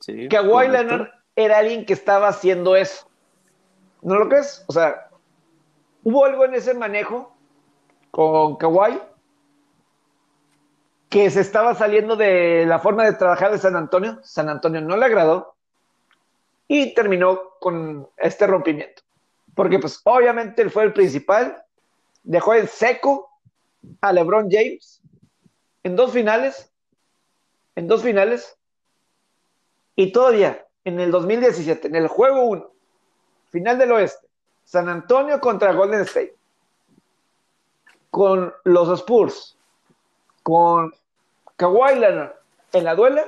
[0.00, 0.28] Sí.
[0.28, 3.08] Kawhi Leonard era alguien que estaba haciendo eso.
[4.02, 4.64] ¿No lo crees?
[4.66, 5.08] O sea,
[6.02, 7.36] hubo algo en ese manejo
[8.10, 9.00] con Kawhi
[11.12, 14.18] que se estaba saliendo de la forma de trabajar de San Antonio.
[14.22, 15.54] San Antonio no le agradó
[16.66, 19.02] y terminó con este rompimiento.
[19.54, 21.62] Porque pues obviamente él fue el principal,
[22.22, 23.30] dejó en seco
[24.00, 25.02] a LeBron James
[25.82, 26.72] en dos finales,
[27.74, 28.56] en dos finales,
[29.94, 32.70] y todavía en el 2017, en el juego 1,
[33.50, 34.26] final del oeste,
[34.64, 36.34] San Antonio contra Golden State,
[38.10, 39.58] con los Spurs,
[40.42, 40.94] con
[41.62, 42.34] Kawhi Leonard
[42.72, 43.24] en la duela,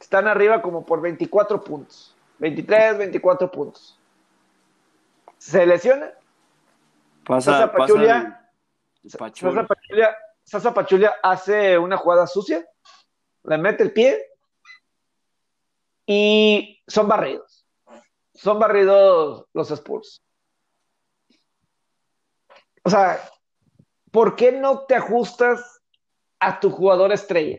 [0.00, 3.96] están arriba como por 24 puntos, 23, 24 puntos.
[5.36, 6.12] Se lesiona.
[7.24, 8.48] Pasa, Sasa Pachulia,
[10.42, 12.66] Sasa Pachulia hace una jugada sucia,
[13.44, 14.26] le mete el pie
[16.04, 17.64] y son barridos.
[18.34, 20.20] Son barridos los Spurs.
[22.82, 23.20] O sea,
[24.10, 25.77] ¿por qué no te ajustas
[26.40, 27.58] a tu jugador estrella?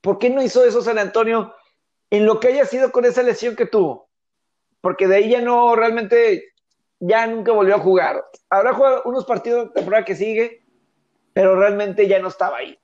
[0.00, 1.54] ¿Por qué no hizo eso San Antonio
[2.10, 4.08] en lo que haya sido con esa lesión que tuvo?
[4.80, 6.54] Porque de ahí ya no realmente,
[7.00, 8.24] ya nunca volvió a jugar.
[8.48, 10.64] Habrá jugado unos partidos de temporada que sigue,
[11.32, 12.78] pero realmente ya no estaba ahí.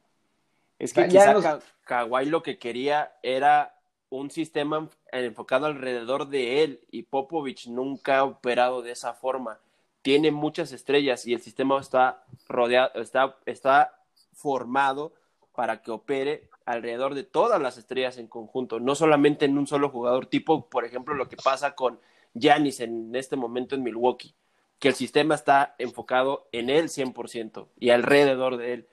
[0.79, 3.75] Es que quizá Kawhi lo que quería era
[4.11, 9.61] un sistema enfocado alrededor de él y Popovich nunca ha operado de esa forma.
[10.03, 14.04] Tiene muchas estrellas y el sistema está rodeado, está, está
[14.35, 15.15] formado
[15.55, 19.91] para que opere alrededor de todas las estrellas en conjunto, no solamente en un solo
[19.91, 22.01] jugador, tipo, por ejemplo, lo que pasa con
[22.35, 24.35] Giannis en este momento en Milwaukee,
[24.79, 28.89] que el sistema está enfocado en él 100% y alrededor de él.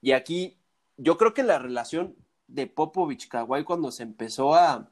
[0.00, 0.58] Y aquí
[0.96, 2.16] yo creo que la relación
[2.48, 4.90] de Popovich Kawhi cuando se empezó a,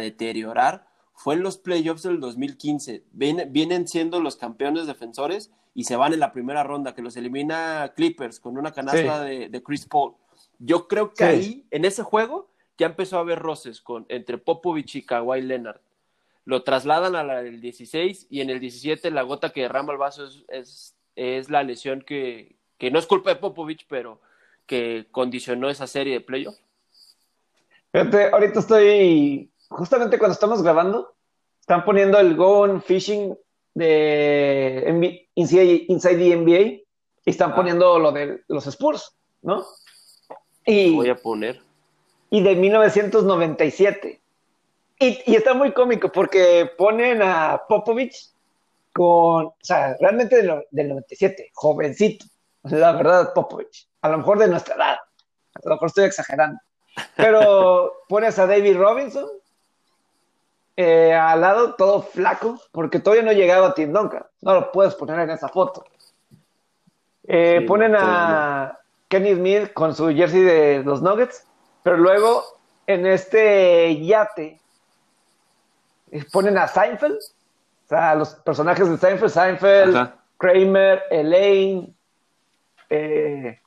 [0.00, 0.86] deteriorar
[1.20, 3.04] fue en los playoffs del 2015.
[3.12, 7.92] vienen siendo los campeones defensores y se van en la primera ronda, que los elimina
[7.94, 10.14] Clippers con una canasta de, Chris Paul.
[10.58, 14.94] Yo creo que ahí, en ese juego, ya empezó a haber roces con, entre Popovich
[14.94, 15.82] y Kawhi Leonard.
[16.46, 19.98] Lo trasladan a la del 16 y en el 17 la gota que derrama el
[19.98, 24.22] vaso es, es, la lesión que, que no es culpa de Popovich, pero
[24.64, 26.62] que condicionó esa serie de playoffs.
[27.92, 31.14] Fíjate, ahorita estoy, justamente cuando estamos grabando,
[31.60, 33.36] están poniendo el Gone Fishing
[33.74, 36.84] de Inside, the NBA y
[37.24, 37.56] están ah.
[37.56, 39.64] poniendo lo de los Spurs, ¿no?
[40.66, 41.62] Y, Voy a poner.
[42.30, 44.20] Y de 1997.
[44.98, 48.30] Y, y está muy cómico porque ponen a Popovich
[48.92, 52.26] con, o sea, realmente del, del 97, jovencito,
[52.64, 54.96] la verdad, Popovich, a lo mejor de nuestra edad,
[55.54, 56.60] a lo mejor estoy exagerando
[57.16, 59.26] pero pones a David Robinson
[60.82, 64.24] eh, al lado, todo flaco, porque todavía no llegaba a Tim Duncan.
[64.40, 65.84] No lo puedes poner en esa foto.
[67.24, 71.46] Eh, ponen a Kenny Smith con su jersey de los Nuggets,
[71.82, 72.42] pero luego
[72.86, 74.58] en este yate
[76.12, 81.94] eh, ponen a Seinfeld, o sea, los personajes de Seinfeld, Seinfeld, Kramer, Elaine,
[82.88, 83.60] eh,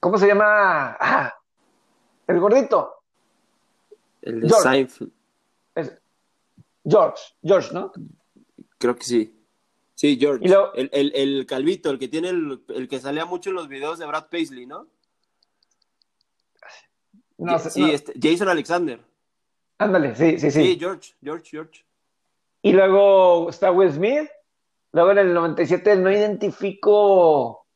[0.00, 0.96] ¿Cómo se llama?
[0.98, 1.34] Ah,
[2.26, 3.01] el gordito.
[4.22, 5.06] El de George.
[6.84, 7.92] George, George, ¿no?
[8.78, 9.38] Creo que sí.
[9.94, 10.44] Sí, George.
[10.74, 14.66] el, calvito, el que tiene el, que salía mucho en los videos de Brad Paisley,
[14.66, 14.88] ¿no?
[17.38, 19.00] No, sí, este, Jason Alexander.
[19.78, 20.62] Ándale, sí, sí, sí.
[20.62, 21.84] Sí, George, George, George.
[22.62, 24.28] Y luego está Will Smith.
[24.92, 27.66] Luego en el 97 no identifico,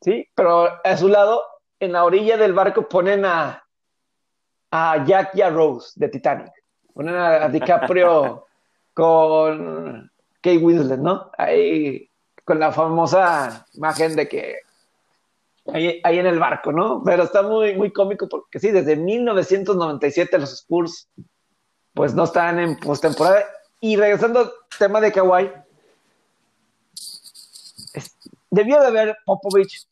[0.00, 1.42] sí, pero a su lado
[1.78, 3.65] en la orilla del barco ponen a,
[4.76, 6.52] a Jack y a Rose de Titanic.
[6.92, 8.46] Ponen a, DiCaprio
[8.94, 10.10] con
[10.40, 11.30] Kate Winslet, ¿no?
[11.36, 12.08] Ahí
[12.44, 14.56] con la famosa imagen de que
[15.72, 17.02] ahí, ahí, en el barco, ¿no?
[17.04, 21.08] Pero está muy, muy cómico porque sí, desde 1997 los Spurs
[21.92, 23.44] pues no están en postemporada.
[23.80, 25.50] Y regresando al tema de Kawhi,
[28.50, 29.86] debió de haber Popovich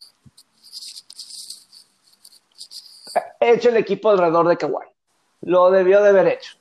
[3.52, 4.87] hecho el equipo alrededor de Kawhi.
[5.42, 6.54] Lo debió de haber hecho.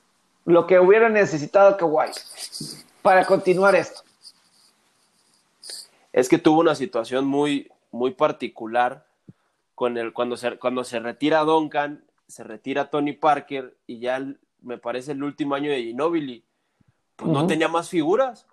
[0.44, 2.10] Lo que hubiera necesitado Kawhi.
[3.02, 4.02] para continuar esto?
[6.12, 9.06] Es que tuvo una situación muy, muy particular
[9.74, 14.24] con el, cuando, se, cuando se retira Duncan, se retira Tony Parker y ya
[14.62, 16.44] me parece el último año de Ginobili,
[17.16, 18.46] pues no tenía más figuras.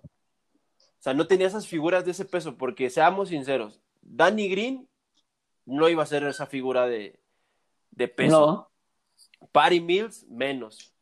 [1.01, 4.87] O sea, no tenía esas figuras de ese peso, porque seamos sinceros, Danny Green
[5.65, 7.20] no iba a ser esa figura de,
[7.91, 8.39] de peso.
[8.39, 8.71] No.
[9.51, 10.93] Patty Mills, menos.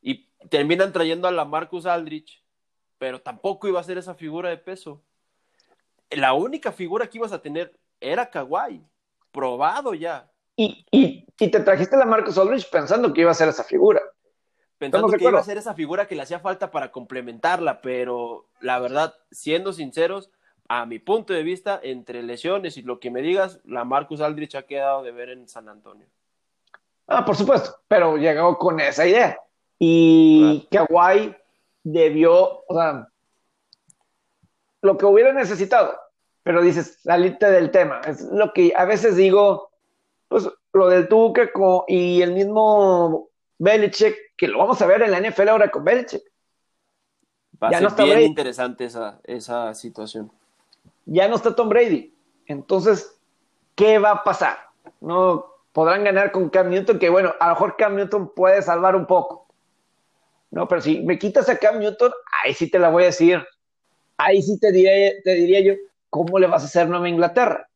[0.00, 2.42] Y terminan trayendo a la Marcus Aldrich,
[2.98, 5.02] pero tampoco iba a ser esa figura de peso.
[6.10, 8.82] La única figura que ibas a tener era Kawhi,
[9.32, 10.30] probado ya.
[10.56, 13.64] Y, y, y te trajiste a la Marcus Aldrich pensando que iba a ser esa
[13.64, 14.00] figura.
[14.78, 18.78] Pensando que iba a ser esa figura que le hacía falta para complementarla, pero la
[18.78, 20.30] verdad, siendo sinceros,
[20.68, 24.54] a mi punto de vista, entre lesiones y lo que me digas, la Marcus Aldrich
[24.54, 26.06] ha quedado de ver en San Antonio.
[27.06, 29.40] Ah, por supuesto, pero llegó con esa idea.
[29.78, 31.34] Y Kawhi
[31.82, 33.08] debió, o sea,
[34.82, 35.98] lo que hubiera necesitado,
[36.42, 38.02] pero dices, salirte del tema.
[38.02, 39.70] Es lo que a veces digo,
[40.28, 41.50] pues lo del Tuque
[41.88, 46.22] y el mismo Belichick, que lo vamos a ver en la NFL ahora con Belichick.
[47.60, 50.30] Va a ser bien interesante esa, esa situación
[51.08, 52.14] ya no está Tom Brady.
[52.46, 53.18] Entonces,
[53.74, 54.58] ¿qué va a pasar?
[55.00, 58.94] No podrán ganar con Cam Newton, que bueno, a lo mejor Cam Newton puede salvar
[58.94, 59.46] un poco.
[60.50, 63.44] No, pero si me quitas a Cam Newton, ahí sí te la voy a decir.
[64.16, 65.74] Ahí sí te diría, te diría yo,
[66.10, 67.68] ¿cómo le vas a hacer Nueva Inglaterra?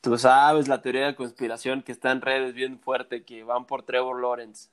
[0.00, 3.84] Tú sabes la teoría de conspiración que está en redes bien fuerte, que van por
[3.84, 4.68] Trevor Lawrence.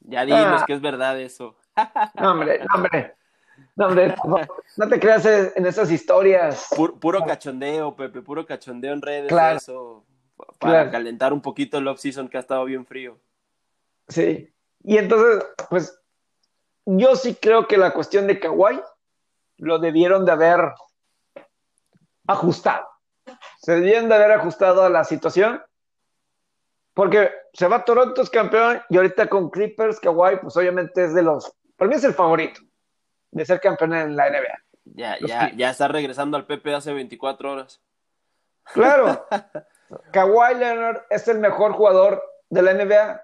[0.00, 0.64] Ya dinos ah.
[0.66, 1.56] que es verdad eso.
[2.20, 3.14] no, hombre, no, hombre.
[3.76, 4.14] No, hombre,
[4.76, 6.68] no, te creas en esas historias.
[7.00, 9.28] Puro, cachondeo, Pepe, puro cachondeo en redes.
[9.28, 9.56] Claro.
[9.56, 10.04] Eso,
[10.58, 13.18] para calentar un poquito el off-season que ha estado bien frío.
[14.08, 14.52] Sí.
[14.82, 15.98] Y entonces, pues,
[16.84, 18.80] yo sí creo que la cuestión de Kawhi
[19.58, 20.60] lo debieron de haber
[22.26, 22.86] ajustado.
[23.60, 25.62] Se debieron de haber ajustado a la situación.
[26.92, 31.22] Porque se va Toronto, es campeón, y ahorita con Clippers, Kawhi, pues obviamente es de
[31.22, 31.52] los.
[31.76, 32.60] Para mí es el favorito
[33.34, 34.58] de ser campeón en la NBA.
[34.84, 37.82] Ya, ya, ya está regresando al PP hace 24 horas.
[38.72, 39.26] Claro.
[40.12, 43.20] Kawhi Leonard es el mejor jugador de la NBA.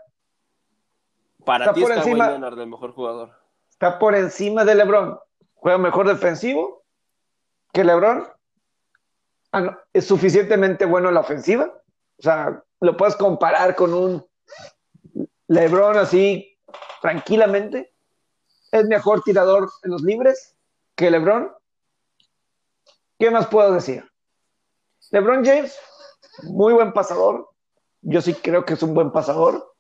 [1.45, 3.31] Para ti es Kawhi Leonard el mejor jugador.
[3.71, 5.19] Está por encima de LeBron.
[5.55, 6.83] Juega mejor defensivo
[7.73, 8.27] que LeBron.
[9.53, 11.73] Ah, es suficientemente bueno en la ofensiva.
[12.19, 14.27] O sea, lo puedes comparar con un
[15.47, 16.59] LeBron así
[17.01, 17.90] tranquilamente
[18.73, 20.57] es mejor tirador en los libres
[20.95, 21.53] que LeBron.
[23.19, 24.09] ¿Qué más puedo decir?
[25.11, 25.77] LeBron James,
[26.45, 27.51] muy buen pasador.
[28.03, 29.75] Yo sí creo que es un buen pasador.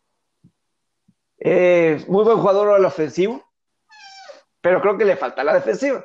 [1.42, 3.42] muy buen jugador al ofensivo,
[4.60, 6.04] pero creo que le falta la defensiva.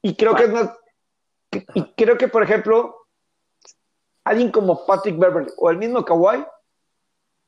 [0.00, 0.70] Y creo que es más.
[1.74, 3.06] Y creo que, por ejemplo,
[4.24, 6.44] alguien como Patrick Beverly o el mismo Kawhi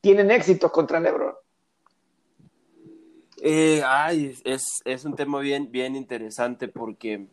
[0.01, 1.35] tienen éxito contra LeBron.
[3.43, 7.25] Eh, ay, es, un tema bien, bien interesante porque,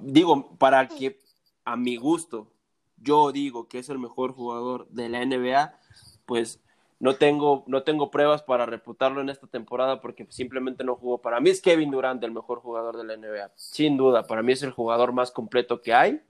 [0.00, 1.18] digo, para que
[1.66, 2.50] a mi gusto
[2.96, 5.78] yo digo que es el mejor jugador de la NBA,
[6.24, 6.62] pues
[6.98, 11.20] no tengo, no tengo pruebas para reputarlo en esta temporada porque simplemente no jugó.
[11.20, 14.52] Para mí es Kevin Durant el mejor jugador de la NBA, sin duda, para mí
[14.52, 16.22] es el jugador más completo que hay,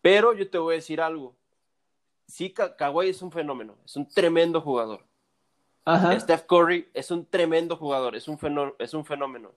[0.00, 1.34] pero yo te voy a decir algo,
[2.28, 5.09] sí, Kawhi es un fenómeno, es un tremendo jugador
[5.86, 8.38] Steph Curry es un tremendo jugador, es un,
[8.78, 9.52] es un fenómeno.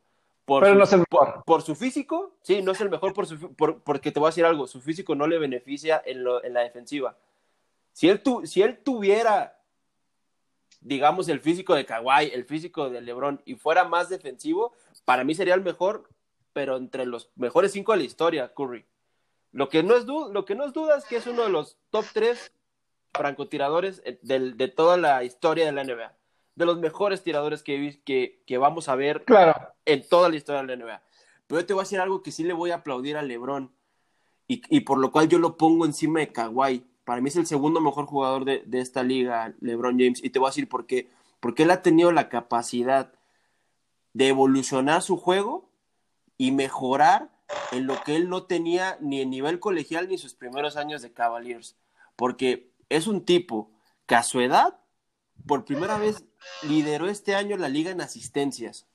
[0.45, 1.43] Por Pero no es el mejor.
[1.45, 4.45] Por su físico, sí, no es el mejor por su, porque te voy a decir
[4.45, 7.17] algo, su físico no le beneficia en, la defensiva.
[7.93, 9.57] Si él, si él tuviera,
[10.81, 14.73] digamos, el físico de Kawhi, el físico de LeBron y fuera más defensivo,
[15.05, 16.09] para mí sería el mejor,
[16.51, 18.85] pero entre los mejores cinco de la historia, Curry.
[19.53, 21.77] Lo que no es, lo que no es duda es que es uno de los
[21.89, 22.51] top tres
[23.13, 26.13] francotiradores eh, de, toda la historia de la NBA.
[26.55, 29.23] De los mejores tiradores que, que, que vamos a ver
[29.85, 31.01] en toda la historia de la NBA.
[31.47, 33.71] Pero yo te voy a decir algo que sí le voy a aplaudir a LeBron
[34.47, 36.85] y, y por lo cual yo lo pongo encima de Kawhi.
[37.05, 40.23] Para mí es el segundo mejor jugador de, de esta liga, LeBron James.
[40.23, 41.09] Y te voy a decir por qué.
[41.39, 43.13] Porque él ha tenido la capacidad
[44.13, 45.69] de evolucionar su juego
[46.37, 47.29] y mejorar
[47.71, 51.11] en lo que él no tenía ni en nivel colegial ni sus primeros años de
[51.11, 51.75] Cavaliers.
[52.15, 53.71] Porque es un tipo
[54.05, 54.79] que a su edad,
[55.47, 56.23] por primera vez,
[56.67, 58.85] lideró este año la liga en asistencias.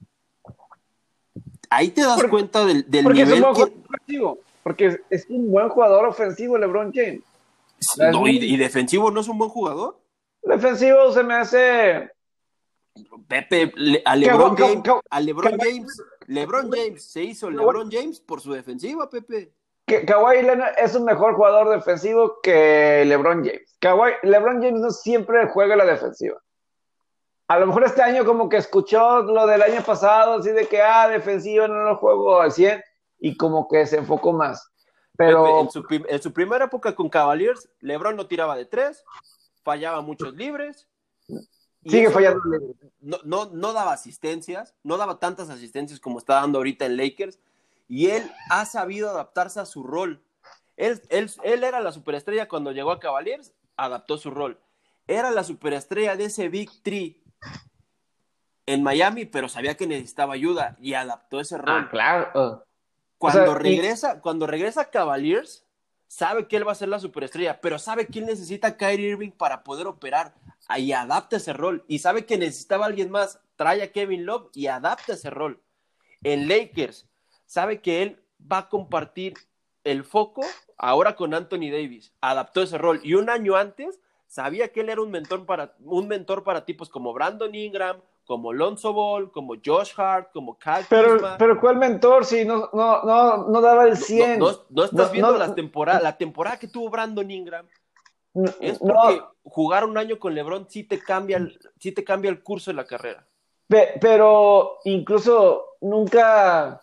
[1.71, 3.45] Ahí te das cuenta del, porque nivel.
[3.45, 7.23] Es un porque es un buen jugador ofensivo, LeBron James.
[8.27, 9.99] y, defensivo no es un buen jugador?
[10.43, 12.11] Defensivo se me hace.
[13.29, 13.73] Pepe,
[14.05, 19.09] a LeBron, James, a LeBron James LeBron James se hizo LeBron James por su defensiva,
[19.09, 19.53] Pepe.
[19.89, 23.77] Que Kawhi Leonard es un mejor jugador defensivo que LeBron James.
[23.81, 26.41] Kawhi, LeBron James no siempre juega la defensiva.
[27.49, 30.83] A lo mejor este año como que escuchó lo del año pasado, así de que,
[30.83, 32.85] ah, defensiva no lo juego al 100,
[33.19, 34.71] y como que se enfocó más.
[35.17, 35.63] Pero...
[35.63, 39.03] En su, en su primera época con Cavaliers, LeBron no tiraba de tres,
[39.65, 40.87] fallaba muchos libres,
[41.85, 42.41] Sigue fallando.
[43.01, 47.39] No, no, no daba asistencias, no daba tantas asistencias como está dando ahorita en Lakers,
[47.89, 50.23] y él ha sabido adaptarse a su rol.
[50.77, 54.61] Él, él, él era la superestrella cuando llegó a Cavaliers, adaptó su rol.
[55.07, 57.25] Era la superestrella de ese Big Three
[58.67, 61.69] en Miami, pero sabía que necesitaba ayuda y adaptó ese rol.
[61.69, 62.65] Ah, claro.
[63.17, 65.65] Cuando, regresa, cuando regresa a Cavaliers,
[66.07, 69.09] sabe que él va a ser la superestrella, pero sabe que él necesita a Kyrie
[69.09, 70.35] Irving para poder operar
[70.77, 71.83] y adapta ese rol.
[71.89, 75.63] Y sabe que necesitaba alguien más, trae a Kevin Love y adapta ese rol.
[76.23, 77.08] En Lakers,
[77.49, 79.35] sabe que él va a compartir
[79.83, 80.43] el foco
[80.77, 82.13] ahora con Anthony Davis.
[82.21, 83.01] Adaptó ese rol.
[83.03, 86.89] Y un año antes, sabía que él era un mentor para, un mentor para tipos
[86.89, 92.27] como Brandon Ingram, como Lonzo Ball, como Josh Hart, como Kyle pero, Pero ¿cuál mentor
[92.27, 94.39] si no, no, no, no daba el 100?
[94.39, 97.67] No, estás viendo la, temporada, la temporada que tuvo Brandon Ingram.
[98.61, 102.43] Es porque jugar un año con LeBron sí te cambia el, sí te cambia el
[102.43, 103.27] curso de la carrera.
[103.67, 106.83] pero incluso nunca,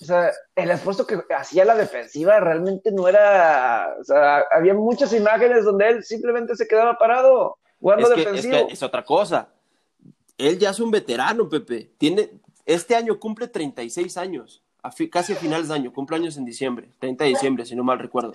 [0.00, 5.12] o sea, el esfuerzo que hacía la defensiva realmente no era, o sea, había muchas
[5.12, 8.56] imágenes donde él simplemente se quedaba parado jugando defensivo.
[8.68, 9.48] Es, es otra cosa
[10.38, 11.90] él ya es un veterano, Pepe.
[11.98, 12.30] Tiene,
[12.66, 14.62] este año cumple 36 años,
[15.10, 17.98] casi a finales de año, cumple años en diciembre, 30 de diciembre, si no mal
[17.98, 18.34] recuerdo.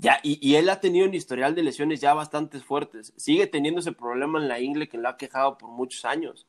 [0.00, 3.12] Ya, y, él ha tenido un historial de lesiones ya bastante fuertes.
[3.16, 6.46] Sigue teniendo ese problema en la ingle que lo ha quejado por muchos años.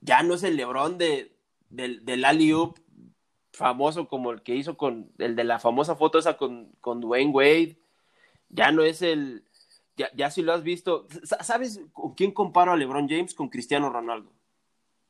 [0.00, 1.30] Ya no es el Lebron de,
[1.68, 2.24] del, del
[3.60, 7.30] famoso como el que hizo con el de la famosa foto esa con, con Dwayne
[7.30, 7.78] Wade.
[8.48, 9.44] Ya no es el,
[10.14, 14.32] ya, si lo has visto, ¿sabes con quién comparo a LeBron James con Cristiano Ronaldo?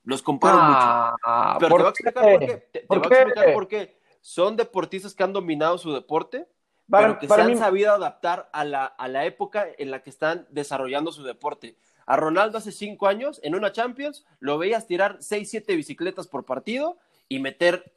[0.03, 1.17] Los comparo mucho.
[1.61, 2.57] Pero te voy a explicar por qué.
[2.73, 4.01] Te, voy a explicar por qué.
[4.21, 6.49] Son deportistas que han dominado su deporte,
[6.91, 10.47] pero que se han sabido adaptar a la, a la época en la que están
[10.51, 11.77] desarrollando su deporte.
[12.07, 16.45] A Ronaldo hace cinco años, en una Champions, lo veías tirar seis, siete bicicletas por
[16.45, 16.99] partido
[17.29, 17.95] y meter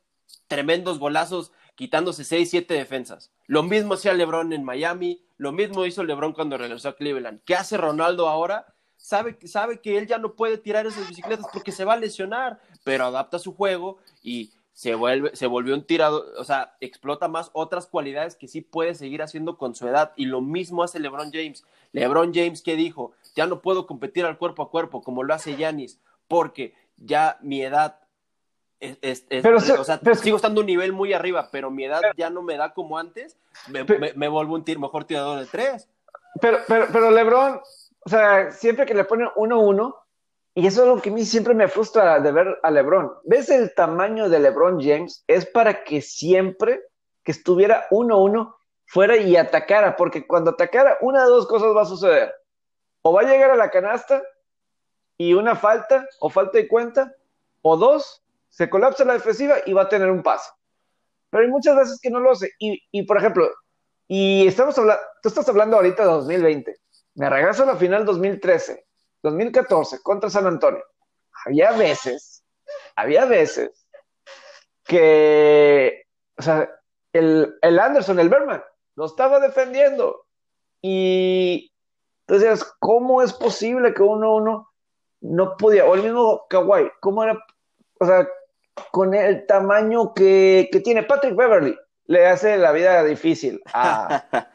[0.48, 3.32] tremendos golazos quitándose 6, 7 defensas.
[3.48, 7.42] Lo mismo hacía LeBron en Miami, lo mismo hizo LeBron cuando regresó a Cleveland.
[7.46, 8.68] ¿Qué hace Ronaldo ahora?
[8.98, 12.60] Sabe, sabe que él ya no puede tirar esas bicicletas porque se va a lesionar,
[12.84, 17.52] pero adapta su juego y se vuelve, se volvió un tirado, o sea, explota más
[17.54, 20.14] otras cualidades que sí puede seguir haciendo con su edad.
[20.16, 21.64] Y lo mismo hace LeBron James.
[21.92, 25.58] LeBron James que dijo, ya no puedo competir al cuerpo a cuerpo como lo hace
[25.58, 28.00] Yanis, porque ya mi edad
[29.42, 32.58] pero, o sea, sigo estando un nivel muy arriba, pero mi edad ya no me
[32.58, 35.88] da como antes, me, me, vuelvo un mejor tirador de tres.
[36.42, 37.62] Pero, pero, pero LeBron,
[38.06, 39.96] o sea, siempre que le ponen 1-1,
[40.56, 43.12] y eso es lo que a mí siempre me frustra de ver a LeBron.
[43.24, 45.24] ¿Ves el tamaño de LeBron James?
[45.28, 46.82] Es para que siempre
[47.24, 48.54] que estuviera 1-1
[48.86, 52.34] fuera y atacara, porque cuando atacara, una de dos cosas va a suceder.
[53.02, 54.22] O va a llegar a la canasta
[55.18, 57.16] y una falta o falta de cuenta,
[57.62, 58.23] o dos,
[58.54, 60.52] se colapsa la defensiva y va a tener un paso.
[61.32, 62.52] Pero hay muchas veces que no lo hace.
[62.60, 63.50] Y, por ejemplo,
[64.08, 66.78] y estamos hablando, tú estás hablando ahorita de 2020.
[67.16, 68.86] Me regreso a la final 2013,
[69.24, 70.84] 2014 contra San Antonio.
[71.46, 72.44] Había veces,
[72.96, 73.88] había veces
[74.84, 76.04] que,
[76.38, 76.70] o sea,
[77.12, 78.64] el, el Anderson, el Berman,
[78.96, 80.28] lo estaba defendiendo.
[80.80, 81.74] Y
[82.28, 84.70] entonces, ¿cómo es posible que uno, uno
[85.22, 87.44] no podía, o el mismo Kawhi, ¿cómo era,
[88.00, 88.28] o sea,
[88.92, 91.76] con el tamaño que, tiene Patrick Beverly.
[92.06, 94.26] Le hace la vida difícil a,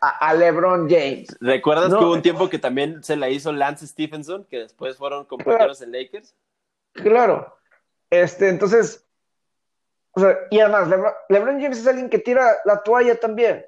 [0.00, 1.36] a, LeBron James.
[1.40, 5.24] ¿Recuerdas que hubo un tiempo que también se la hizo Lance Stephenson, que después fueron
[5.24, 6.34] compañeros en Lakers?
[6.92, 7.56] Claro.
[8.10, 9.06] Este, entonces,
[10.50, 10.88] y además,
[11.28, 13.66] LeBron, James es alguien que tira la toalla también.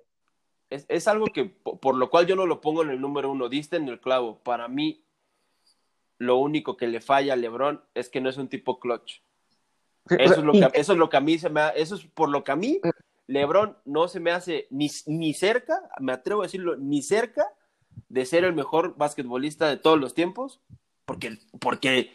[0.71, 3.77] Es, algo que, por, lo cual yo no lo pongo en el número uno, diste
[3.77, 4.39] en el clavo.
[4.43, 5.03] Para mí,
[6.19, 9.23] lo único que le falla a LeBron es que no es un tipo clutch.
[10.11, 12.29] Eso es, lo que, eso es lo que a mí se me eso es por
[12.29, 12.81] lo que a mí
[13.29, 17.47] LeBron no se me hace ni, ni cerca, me atrevo a decirlo, ni cerca
[18.09, 20.61] de ser el mejor basquetbolista de todos los tiempos,
[21.05, 22.13] porque, porque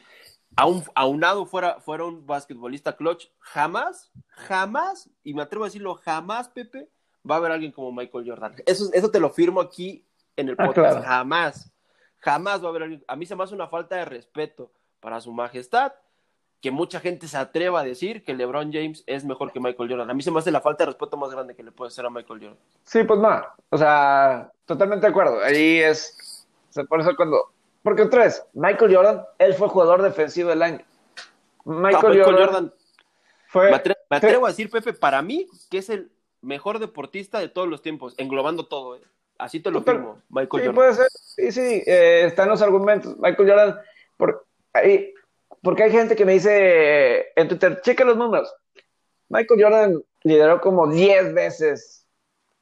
[0.56, 6.50] aun, aunado fuera, fuera un basquetbolista clutch, jamás, jamás, y me atrevo a decirlo, jamás,
[6.50, 6.90] Pepe,
[7.30, 8.56] va a haber alguien como Michael Jordan.
[8.66, 10.04] Eso, eso te lo firmo aquí
[10.36, 11.72] en el ah, podcast, jamás,
[12.18, 13.04] jamás va a haber alguien.
[13.08, 15.94] A mí se me hace una falta de respeto para su majestad
[16.64, 20.10] que mucha gente se atreva a decir que LeBron James es mejor que Michael Jordan.
[20.10, 22.06] A mí se me hace la falta de respeto más grande que le puede hacer
[22.06, 22.58] a Michael Jordan.
[22.86, 23.42] Sí, pues no.
[23.70, 25.44] O sea, totalmente de acuerdo.
[25.44, 26.48] Ahí es.
[26.70, 27.52] O sea, por eso cuando.
[27.84, 30.80] Porque otra vez, Michael Jordan, él fue jugador defensivo del año.
[31.66, 32.74] Michael, Jordan,
[33.48, 33.70] fue.
[33.70, 37.82] Me atrevo, a decir, Pepe, para mí, que es el mejor deportista de todos los
[37.82, 38.96] tiempos, englobando todo.
[38.96, 39.02] ¿eh?
[39.38, 40.76] Así te lo firmo, Michael sí, Jordan.
[40.76, 41.08] puede ser.
[41.12, 43.18] Sí, sí, eh, están los argumentos.
[43.18, 43.80] Michael Jordan,
[44.16, 45.14] por, ahí,
[45.64, 48.54] porque hay gente que me dice en Twitter, cheque los números.
[49.30, 52.06] Michael Jordan lideró como 10 veces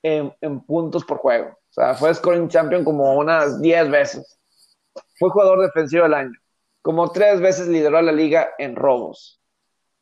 [0.04, 0.32] en,
[0.68, 1.50] puntos por juego.
[1.50, 4.40] O sea, fue scoring champion como unas 10 veces.
[5.18, 6.34] Fue jugador defensivo del año.
[6.84, 9.42] Como tres veces lideró la liga en robos.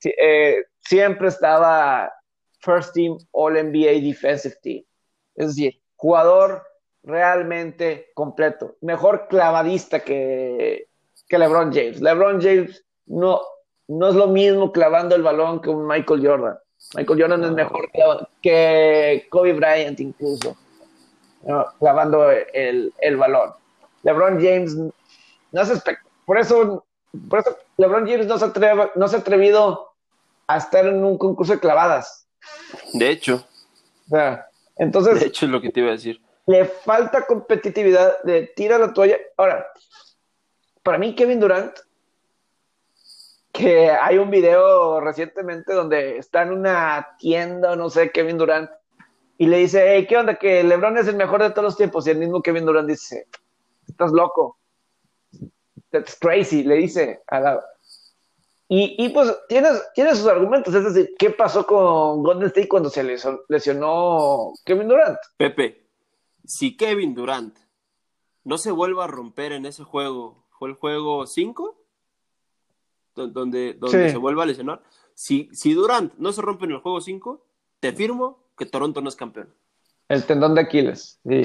[0.04, 2.12] Eh, siempre estaba
[2.60, 4.84] First Team All NBA Defensive Team.
[5.36, 6.64] Es decir, jugador
[7.04, 8.76] realmente completo.
[8.82, 10.88] Mejor clavadista que,
[11.28, 12.02] que LeBron James.
[12.02, 13.42] LeBron James no,
[13.88, 16.58] no es lo mismo clavando el balón que un Michael Jordan.
[16.96, 17.90] Michael Jordan es mejor
[18.42, 20.56] que Kobe Bryant incluso,
[21.80, 23.52] clavando el, el, balón.
[24.04, 25.84] LeBron James no es
[26.26, 26.86] por eso,
[27.30, 29.92] por eso LeBron James no se, atreve, no se ha atrevido
[30.48, 32.28] a estar en un concurso de clavadas.
[32.94, 33.46] De hecho.
[34.06, 34.48] O sea,
[34.78, 35.20] entonces.
[35.20, 36.22] De hecho es lo que te iba a decir.
[36.46, 39.18] Le falta competitividad de tira la toalla.
[39.38, 39.68] Ahora,
[40.82, 41.74] para mí Kevin Durant
[43.60, 48.70] que hay un video recientemente donde está en una tienda, no sé, Kevin Durant,
[49.38, 50.36] y le dice, hey, ¿qué onda?
[50.36, 52.08] Que LeBron es el mejor de todos los tiempos.
[52.08, 53.28] Y el mismo Kevin Durant dice,
[53.86, 54.58] estás loco.
[55.92, 57.66] That's crazy, le dice a la...
[58.70, 62.90] Y, y pues tienes, tienes sus argumentos, es decir, ¿qué pasó con Golden State cuando
[62.90, 63.04] se
[63.50, 65.18] lesionó Kevin Durant?
[65.38, 65.86] Pepe,
[66.46, 67.58] si Kevin Durant
[68.44, 71.79] no se vuelva a romper en ese juego, ¿fue el juego 5?
[73.28, 74.82] Donde, donde se vuelva a lesionar.
[75.14, 77.46] Si, si Durant no se rompe en el juego 5,
[77.80, 79.54] te firmo que Toronto no es campeón.
[80.08, 81.44] El tendón de Aquiles, sí.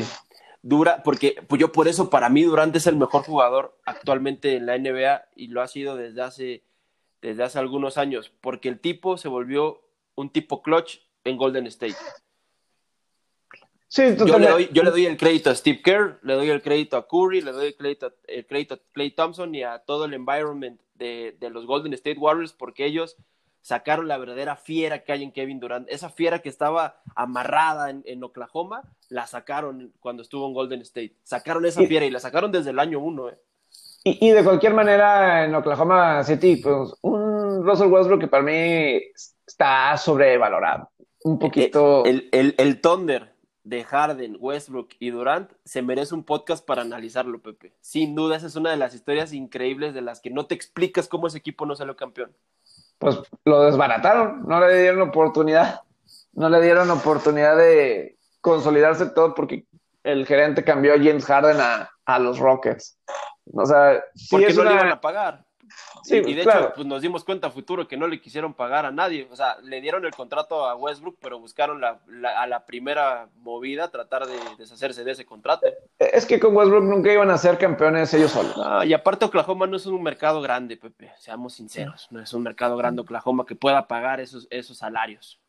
[0.63, 4.65] Dura, porque pues yo por eso para mí Durant es el mejor jugador actualmente en
[4.65, 6.63] la NBA y lo ha sido desde hace,
[7.21, 9.83] desde hace algunos años, porque el tipo se volvió
[10.15, 11.97] un tipo clutch en Golden State.
[13.89, 16.63] Sí, yo, le doy, yo le doy el crédito a Steve Kerr, le doy el
[16.63, 20.07] crédito a Curry, le doy el crédito, el crédito a Clay Thompson y a todo
[20.07, 23.17] el environment de, los Golden State Warriors porque ellos
[23.61, 25.89] sacaron la verdadera fiera que hay en Kevin Durant.
[25.91, 31.15] Esa fiera que estaba amarrada en, Oklahoma, la sacaron cuando estuvo en Golden State.
[31.23, 33.31] Sacaron esa fiera y la sacaron desde el año uno.
[33.31, 33.39] ¿eh?
[34.05, 39.01] Y, de cualquier manera, en Oklahoma City, pues un Russell Westbrook que para mí
[39.47, 40.91] está sobrevalorado.
[41.25, 42.05] Un poquito.
[42.05, 43.34] El, el, el Thunder
[43.65, 47.73] de Harden, Westbrook y Durant se merece un podcast para analizarlo, Pepe.
[47.81, 51.09] Sin duda, esa es una de las historias increíbles de las que no te explicas
[51.09, 52.33] cómo ese equipo no salió campeón.
[52.99, 55.81] Pues lo desbarataron, no le dieron oportunidad,
[56.35, 59.67] no le dieron oportunidad de consolidarse todo porque
[60.05, 62.99] el gerente cambió a James Harden a, los Rockets.
[63.53, 65.45] O sea, porque no le iban a pagar.
[66.05, 68.85] Sí, y, de hecho, pues nos dimos cuenta a futuro que no le quisieron pagar
[68.85, 69.27] a nadie.
[69.31, 71.99] O sea, le dieron el contrato a Westbrook, pero buscaron la,
[72.37, 75.67] a la primera movida tratar de deshacerse de ese contrato.
[75.99, 78.55] Es que con Westbrook nunca iban a ser campeones ellos solos.
[78.85, 81.11] y aparte Oklahoma no es un mercado grande, Pepe.
[81.19, 82.07] Seamos sinceros.
[82.11, 85.41] No es un mercado grande Oklahoma que pueda pagar esos, esos salarios.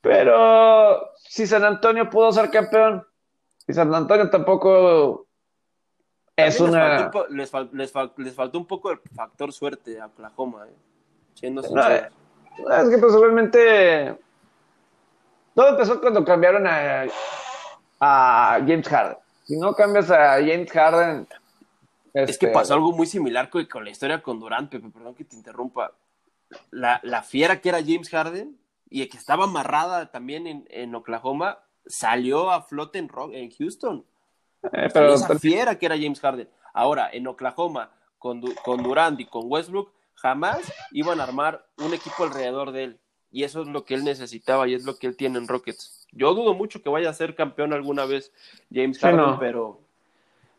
[0.00, 3.06] Pero si San Antonio pudo ser campeón,
[3.68, 5.28] y San Antonio tampoco
[6.36, 7.10] es una...
[7.30, 7.50] Les
[8.32, 10.74] faltó, un poco el factor suerte a Oklahoma, ¿eh?
[11.34, 12.08] siendo sincero.
[12.58, 13.12] es que pues
[15.54, 17.06] todo empezó cuando cambiaron a,
[18.00, 19.18] a James Harden.
[19.44, 21.28] Si no cambias a James Harden...
[22.14, 25.14] Es que este, pasó algo muy similar con, con la historia con Durant, Pepe, perdón
[25.14, 25.92] que te interrumpa.
[26.70, 28.58] La, la, fiera que era James Harden
[28.90, 34.04] y que estaba amarrada también en, en Oklahoma, salió a flote en, en Houston.
[34.72, 36.48] Eh, pero, esa fiera que era James Harden.
[36.72, 42.24] Ahora, en Oklahoma, con, con Durant y con Westbrook, jamás iban a armar un equipo
[42.24, 43.00] alrededor de él.
[43.30, 46.06] Y eso es lo que él necesitaba y es lo que él tiene en Rockets.
[46.12, 48.30] Yo dudo mucho que vaya a ser campeón alguna vez
[48.72, 49.80] James Harden, pero,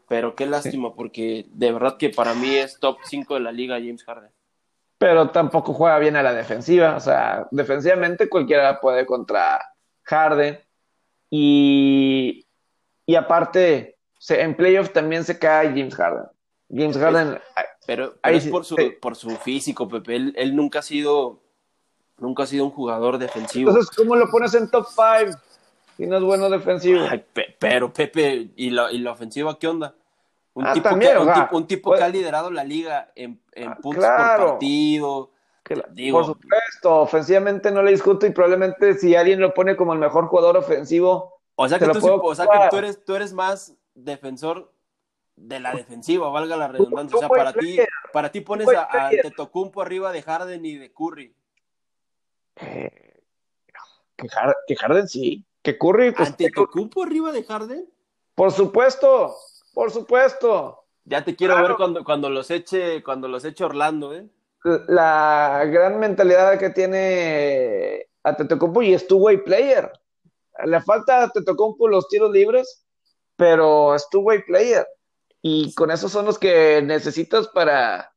[0.08, 3.76] pero qué lástima, porque de verdad que para mí es top 5 de la liga
[3.76, 4.32] James Harden.
[4.98, 6.96] Pero tampoco juega bien a la defensiva.
[6.96, 9.60] O sea, defensivamente cualquiera puede contra
[10.04, 10.60] Harden.
[11.30, 12.43] Y,
[13.06, 13.98] y aparte,
[14.30, 16.26] en playoff también se cae James Harden.
[16.70, 17.40] James Harden.
[17.86, 20.16] pero, es por su, por su físico, Pepe.
[20.16, 21.42] Él, nunca ha sido.
[22.18, 23.72] Nunca ha sido un jugador defensivo.
[23.72, 25.38] Entonces, ¿cómo lo pones en top 5?
[25.98, 27.02] Si no es bueno defensivo.
[27.60, 29.96] pero, Pepe, ¿y la, ¿y la ofensiva qué onda?
[30.54, 31.18] Un, ah, tipo, que,
[31.52, 35.32] un, tipo, que ha liderado la liga en, en ah, puntos por partido,
[36.12, 40.28] por supuesto, ofensivamente no le discuto y probablemente si alguien lo pone como el mejor
[40.28, 41.33] jugador ofensivo.
[41.56, 44.74] O sea que, tú, eres, tú eres más defensor
[45.36, 47.18] de la defensiva, valga la redundancia.
[47.18, 47.80] O sea, para ti,
[48.12, 51.36] para ti pones a, a Tetocumpo arriba de Harden y de Curry.
[52.58, 53.24] Eh,
[54.16, 55.46] que, Harden sí.
[55.62, 56.12] Que Curry.
[56.12, 57.90] Pues, ¿Ante Tetocumpo arriba de Harden?
[58.36, 59.36] Por supuesto,
[59.74, 60.80] por supuesto.
[61.06, 64.28] Ya te quiero ver cuando, cuando los eche, cuando los eche Orlando, ¿eh?
[64.88, 69.92] La gran mentalidad que tiene a Tetocumpo y es two-way player.
[70.66, 72.86] Le falta a Tetocumpo los tiros libres,
[73.36, 74.88] pero es two-way player.
[75.42, 78.14] Y con esos son los que necesitas para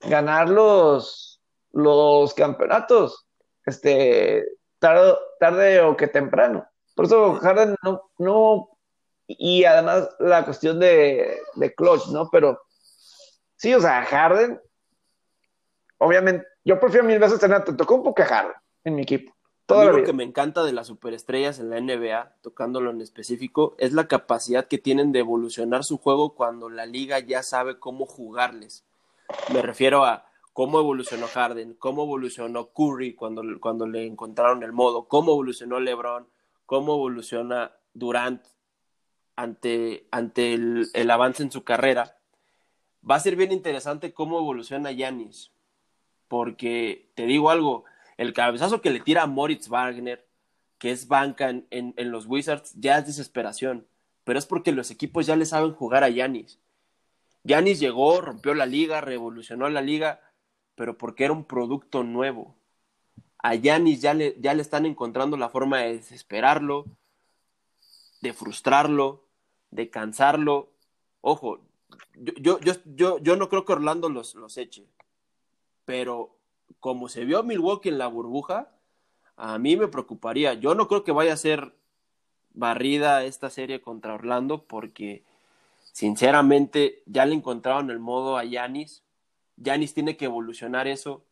[0.00, 1.40] ganar los,
[1.72, 3.26] los campeonatos.
[3.64, 4.44] Este,
[4.78, 6.66] tarde, tarde o que temprano.
[6.94, 8.78] Por eso Harden no, no
[9.26, 12.28] y además la cuestión de, de clutch, ¿no?
[12.30, 12.60] Pero
[13.56, 14.60] sí, o sea, Harden,
[15.98, 19.35] obviamente, yo prefiero mil veces tener a Tetocumpo que a Harden en mi equipo.
[19.66, 23.92] Todo lo que me encanta de las superestrellas en la NBA, tocándolo en específico, es
[23.92, 28.84] la capacidad que tienen de evolucionar su juego cuando la liga ya sabe cómo jugarles.
[29.52, 35.08] Me refiero a cómo evolucionó Harden, cómo evolucionó Curry cuando, cuando le encontraron el modo,
[35.08, 36.28] cómo evolucionó LeBron,
[36.64, 38.42] cómo evoluciona Durant
[39.34, 42.18] ante, ante el, el, avance en su carrera.
[43.08, 45.50] Va a ser bien interesante cómo evoluciona Yanis,
[46.28, 47.84] porque te digo algo,
[48.16, 50.26] el cabezazo que le tira a Moritz Wagner,
[50.78, 53.86] que es banca en, en, los Wizards, ya es desesperación,
[54.24, 56.58] pero es porque los equipos ya le saben jugar a Yanis.
[57.44, 60.20] Yanis llegó, rompió la liga, revolucionó la liga,
[60.74, 62.56] pero porque era un producto nuevo.
[63.38, 66.86] A Yanis ya le, ya le están encontrando la forma de desesperarlo,
[68.20, 69.26] de frustrarlo,
[69.70, 70.72] de cansarlo.
[71.20, 71.60] Ojo,
[72.16, 74.86] yo, yo, yo, yo no creo que Orlando los, los eche,
[75.84, 76.35] pero
[76.80, 78.70] como se vio Milwaukee en la burbuja,
[79.36, 80.54] a mí me preocuparía.
[80.54, 81.74] Yo no creo que vaya a ser
[82.54, 85.24] barrida esta serie contra Orlando porque
[85.92, 89.02] sinceramente ya le encontraron el modo a Yanis.
[89.56, 91.24] Yanis tiene que evolucionar eso.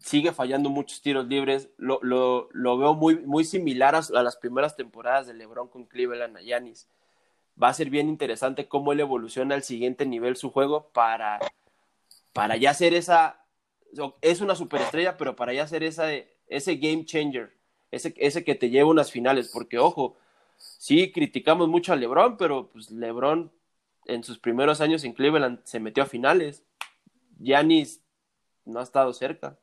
[0.00, 1.70] Sigue fallando muchos tiros libres.
[1.76, 6.36] Lo, lo, lo veo muy, muy similar a, las primeras temporadas de LeBron con Cleveland
[6.36, 6.88] a Yanis
[7.60, 11.40] va a ser bien interesante cómo él evoluciona al siguiente nivel su juego para,
[12.32, 13.44] para ya ser esa,
[14.20, 16.06] es una superestrella, pero para ya ser esa,
[16.46, 17.56] ese game changer,
[17.90, 20.16] ese, ese que te lleva a unas finales, porque ojo,
[20.56, 23.52] sí criticamos mucho a Lebron, pero pues Lebron
[24.06, 26.64] en sus primeros años en Cleveland se metió a finales,
[27.38, 28.02] Giannis
[28.64, 29.56] no ha estado cerca.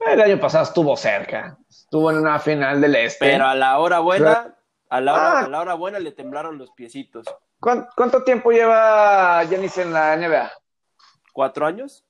[0.00, 3.26] El año pasado estuvo cerca, estuvo en una final del Este.
[3.26, 4.54] Pero a la hora buena
[4.90, 5.44] a la, hora, ah.
[5.44, 7.26] a la hora buena le temblaron los piecitos.
[7.60, 10.50] ¿Cuánto, tiempo lleva Yanis en la NBA?
[11.32, 12.04] ¿Cuatro años?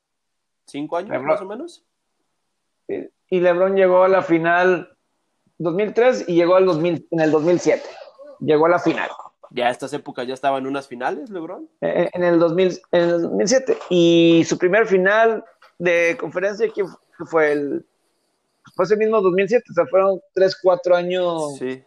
[0.69, 1.85] ¿Cinco años más o menos?
[2.87, 4.97] Y LeBron llegó a la final
[5.59, 7.83] 2003 y llegó al 2000, en el 2007.
[8.41, 9.11] Llegó a la final.
[9.51, 11.69] ¿Ya a estas épocas ya estaba en unas finales, LeBron?
[11.81, 13.79] Eh, eh, en, el 2000, en el 2007.
[13.91, 15.45] Y su primer final
[15.79, 16.85] de conferencia que
[17.27, 17.87] fue el
[18.75, 21.83] fue ese mismo 2007, o sea, fueron tres, cuatro años sí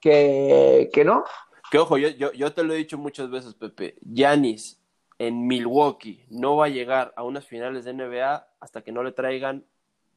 [0.00, 1.24] que, no.
[1.70, 3.96] Que ojo, yo, yo, yo te lo he dicho muchas veces, Pepe.
[4.00, 4.77] Yanis
[5.18, 9.12] en Milwaukee no va a llegar a unas finales de NBA hasta que no le
[9.12, 9.64] traigan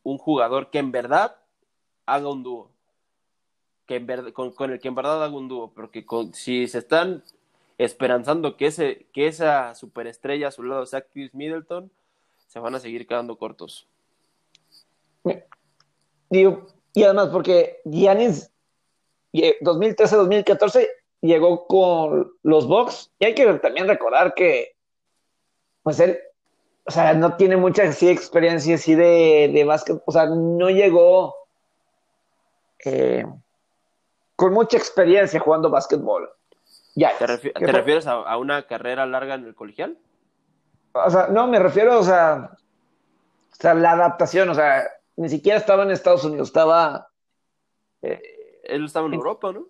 [0.03, 1.37] un jugador que en verdad
[2.05, 2.71] haga un dúo.
[3.85, 5.71] Que con, el que en verdad haga un dúo.
[5.73, 7.23] Porque si se están
[7.77, 11.91] esperanzando que, ese, que esa superestrella a su lado sea Chris Middleton,
[12.47, 13.87] se van a seguir quedando cortos.
[16.29, 18.51] Y además porque Giannis
[19.33, 20.87] 2013-2014
[21.21, 24.75] llegó con los Bucks y hay que también recordar que
[25.83, 26.19] pues él
[26.83, 31.35] o sea, no tiene mucha experiencia así de, de básquet, o sea, no llegó
[32.83, 33.23] eh,
[34.35, 36.29] con mucha experiencia jugando básquetbol.
[36.95, 39.97] Ya, ¿Te, refieres a, una carrera larga en el colegial?
[40.91, 44.83] O sea, no, me refiero, o sea, o sea la adaptación, o sea,
[45.15, 47.07] ni siquiera estaba en Estados Unidos, estaba
[48.01, 48.21] eh,
[48.63, 49.67] él estaba en Europa, ¿no?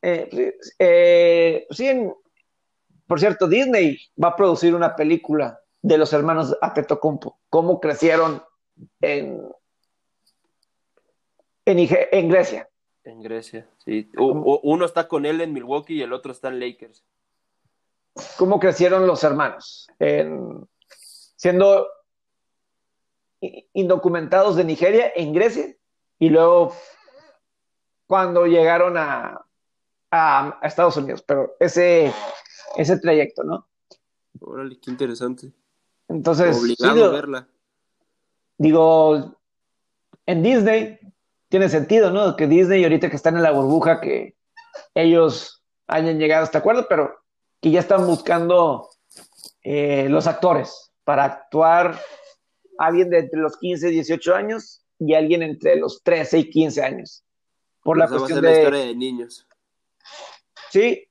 [0.00, 2.10] Eh, eh, sí,
[3.06, 8.42] por cierto, Disney va a producir una película de los hermanos Apetocumpo, cómo crecieron
[9.00, 9.42] en,
[11.66, 12.68] en, Grecia.
[13.04, 14.10] En Grecia, sí.
[14.16, 17.04] uno está con él en Milwaukee y el otro está en Lakers.
[18.38, 19.88] ¿Cómo crecieron los hermanos?
[21.36, 21.86] siendo
[23.74, 25.76] indocumentados de Nigeria en Grecia
[26.18, 26.74] y luego
[28.06, 29.44] cuando llegaron a,
[30.10, 32.12] a, Estados Unidos, pero ese,
[32.76, 33.66] ese trayecto, ¿no?
[34.40, 35.52] Órale, qué interesante.
[36.08, 37.48] Entonces, obligado a verla.
[38.58, 39.36] digo,
[40.26, 40.98] en Disney
[41.48, 42.36] tiene sentido, ¿no?
[42.36, 44.36] Que Disney ahorita que están en la burbuja, que
[44.94, 47.14] ellos hayan llegado a este acuerdo, pero
[47.60, 48.90] que ya están buscando
[49.62, 52.00] eh, los actores para actuar
[52.78, 56.82] alguien de entre los 15 y 18 años y alguien entre los 13 y 15
[56.82, 57.24] años.
[57.82, 58.58] Por la cuestión de...
[58.58, 59.46] historia de niños.
[60.70, 61.06] Sí,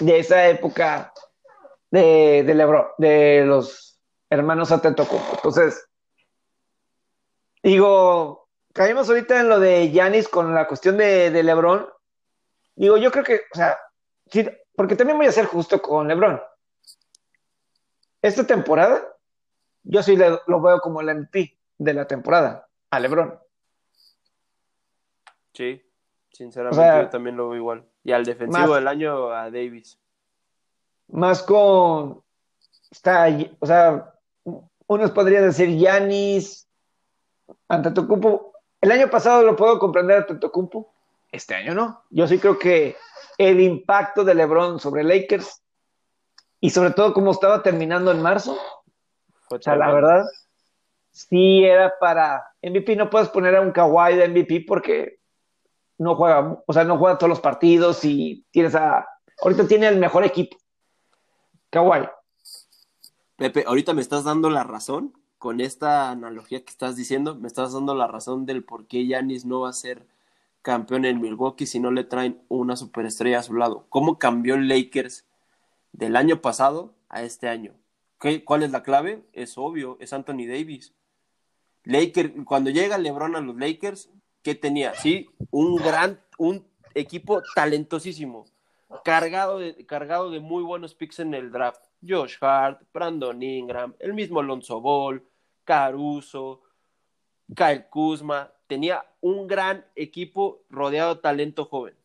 [0.00, 1.12] de esa época
[1.90, 3.98] de, de, Lebron, de los
[4.30, 5.32] hermanos Atentocumpo.
[5.34, 5.88] Entonces,
[7.62, 11.88] digo, caímos ahorita en lo de Yanis con la cuestión de, de Lebron.
[12.74, 13.78] Digo, yo creo que, o sea,
[14.30, 16.40] sí, porque también voy a ser justo con Lebron.
[18.20, 19.02] Esta temporada,
[19.82, 23.38] yo sí lo veo como el MP de la temporada, a Lebron.
[25.52, 25.82] Sí,
[26.32, 27.88] sinceramente yo también lo veo igual.
[28.06, 29.98] Y al defensivo del año a Davis.
[31.08, 32.22] Más con.
[32.88, 33.26] Está,
[33.58, 34.14] o sea,
[34.86, 36.68] unos podrían decir Yanis,
[37.66, 38.52] Antetokounmpo.
[38.80, 40.94] El año pasado lo puedo comprender Antetokounmpo,
[41.32, 42.04] este año no.
[42.10, 42.96] Yo sí creo que
[43.38, 45.60] el impacto de LeBron sobre Lakers
[46.60, 48.56] y sobre todo como estaba terminando en marzo.
[49.50, 50.24] o sea, la verdad,
[51.10, 52.94] sí era para MVP.
[52.94, 55.18] No puedes poner a un Kawhi de MVP porque
[55.98, 59.06] no juega, o sea, no juega todos los partidos y tienes a.
[59.42, 60.56] Ahorita tiene el mejor equipo.
[61.70, 62.08] Kawhi.
[63.36, 67.34] Pepe, ahorita me estás dando la razón con esta analogía que estás diciendo.
[67.34, 70.06] Me estás dando la razón del por qué Yanis no va a ser
[70.62, 73.86] campeón en Milwaukee si no le traen una superestrella a su lado.
[73.90, 75.26] ¿Cómo cambió Lakers
[75.96, 77.74] del año pasado a este año.
[78.44, 79.22] ¿Cuál es la clave?
[79.32, 80.92] Es obvio, es Anthony Davis.
[81.84, 84.10] Lakers, cuando llega LeBron a los Lakers,
[84.46, 84.94] ¿qué tenía?
[84.94, 88.46] Sí, un gran, un equipo talentosísimo,
[89.04, 91.82] cargado de, cargado de muy buenos picks en el draft.
[92.06, 95.20] Josh Hart, Brandon Ingram, el mismo Alonso Ball,
[95.64, 96.62] Caruso,
[97.56, 101.96] Kyle Kuzma, tenía un gran equipo rodeado de talento joven.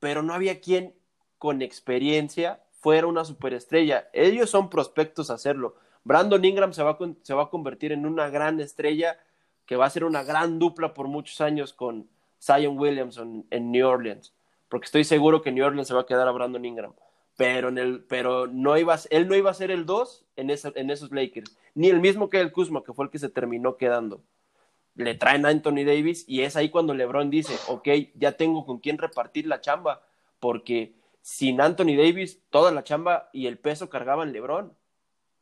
[0.00, 0.94] Pero no había quien
[1.36, 4.08] con experiencia fuera una superestrella.
[4.14, 5.74] Ellos son prospectos a hacerlo.
[6.04, 9.18] Brandon Ingram se va, se va a convertir en una gran estrella
[9.68, 12.08] que va a ser una gran dupla por muchos años con
[12.40, 14.32] Zion Williamson en New Orleans,
[14.70, 16.94] porque estoy seguro que New Orleans se va a quedar a Brandon Ingram,
[17.36, 20.90] pero, en el, pero no iba, él no iba a ser el 2 en, en
[20.90, 24.22] esos Lakers, ni el mismo que el Kuzma, que fue el que se terminó quedando.
[24.94, 28.78] Le traen a Anthony Davis y es ahí cuando LeBron dice, ok, ya tengo con
[28.78, 30.02] quién repartir la chamba,
[30.40, 34.72] porque sin Anthony Davis, toda la chamba y el peso cargaban LeBron.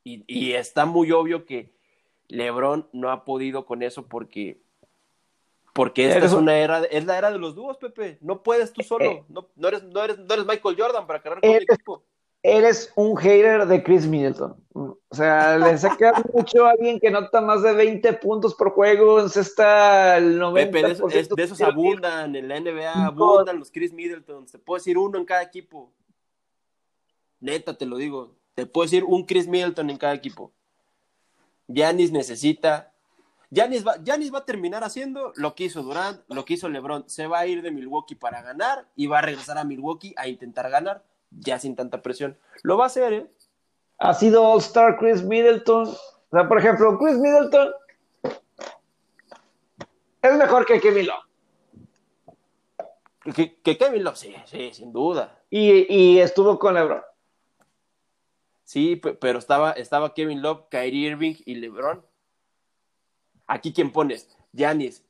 [0.03, 1.76] Y, está muy obvio que
[2.29, 4.61] LeBron no ha podido con eso porque
[5.73, 8.17] porque esta es una era, es la era de los dúos, Pepe.
[8.23, 9.05] No puedes tú solo.
[9.05, 9.25] Eh.
[9.29, 12.03] no, eres, no, eres, no eres Michael Jordan para cargar con el equipo
[12.47, 14.57] eres un hater de Chris Middleton.
[14.73, 19.21] O sea, le saca mucho a alguien que nota más de 20 puntos por juego,
[19.25, 20.55] está el 90%.
[20.55, 20.83] Pepe,
[21.35, 24.47] de, esos abundan, en la NBA abundan los Chris Middleton.
[24.47, 25.93] Te puedo decir uno en cada equipo.
[27.41, 28.37] Neta, te lo digo.
[28.55, 30.53] Te puedo decir un Chris Middleton en cada equipo.
[31.69, 32.93] Giannis necesita.
[33.51, 37.09] Giannis va, va a terminar haciendo lo que hizo Durant, lo que hizo LeBron.
[37.09, 40.29] Se va a ir de Milwaukee para ganar y va a regresar a Milwaukee a
[40.29, 42.39] intentar ganar ya sin tanta presión.
[42.63, 43.27] Lo va a hacer, ¿eh?
[43.99, 45.89] Ha sido All-Star Chris Middleton.
[45.89, 47.73] O sea, por ejemplo, Chris Middleton
[50.23, 51.25] es mejor que Kevin Love.
[53.35, 55.41] Que, Kevin Love, sí, sí, sin duda.
[55.51, 57.03] Y, estuvo con LeBron.
[58.67, 62.05] Sí, pero estaba, estaba Kevin Love, Kyrie Irving y LeBron.
[63.47, 64.29] Aquí, ¿quién pones?
[64.53, 65.07] Giannis,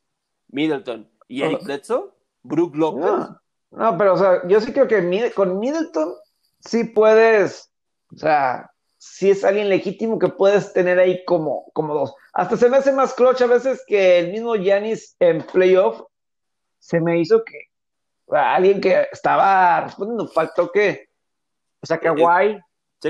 [0.49, 3.35] Middleton y Eric Bledsoe, Brook Lopez.
[3.71, 6.15] No, pero o sea, yo sí creo que con Middleton
[6.61, 7.73] sí puedes,
[8.13, 12.15] o sea, sí es alguien legítimo que puedes tener ahí como, como dos.
[12.35, 16.03] Hasta se me hace más clutch a veces que el mismo Yanis en playoff
[16.79, 17.71] se me hizo que
[18.29, 21.09] alguien que estaba respondiendo, faltó que,
[21.81, 22.61] o sea, Kawhi,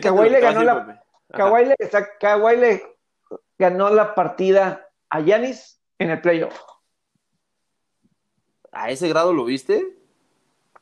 [0.00, 1.76] Kawhi le ganó la, Kawhi le,
[2.20, 2.98] Kawhi le
[3.58, 6.58] ganó la partida a Yanis en el playoff.
[8.72, 9.98] ¿A ese grado lo viste?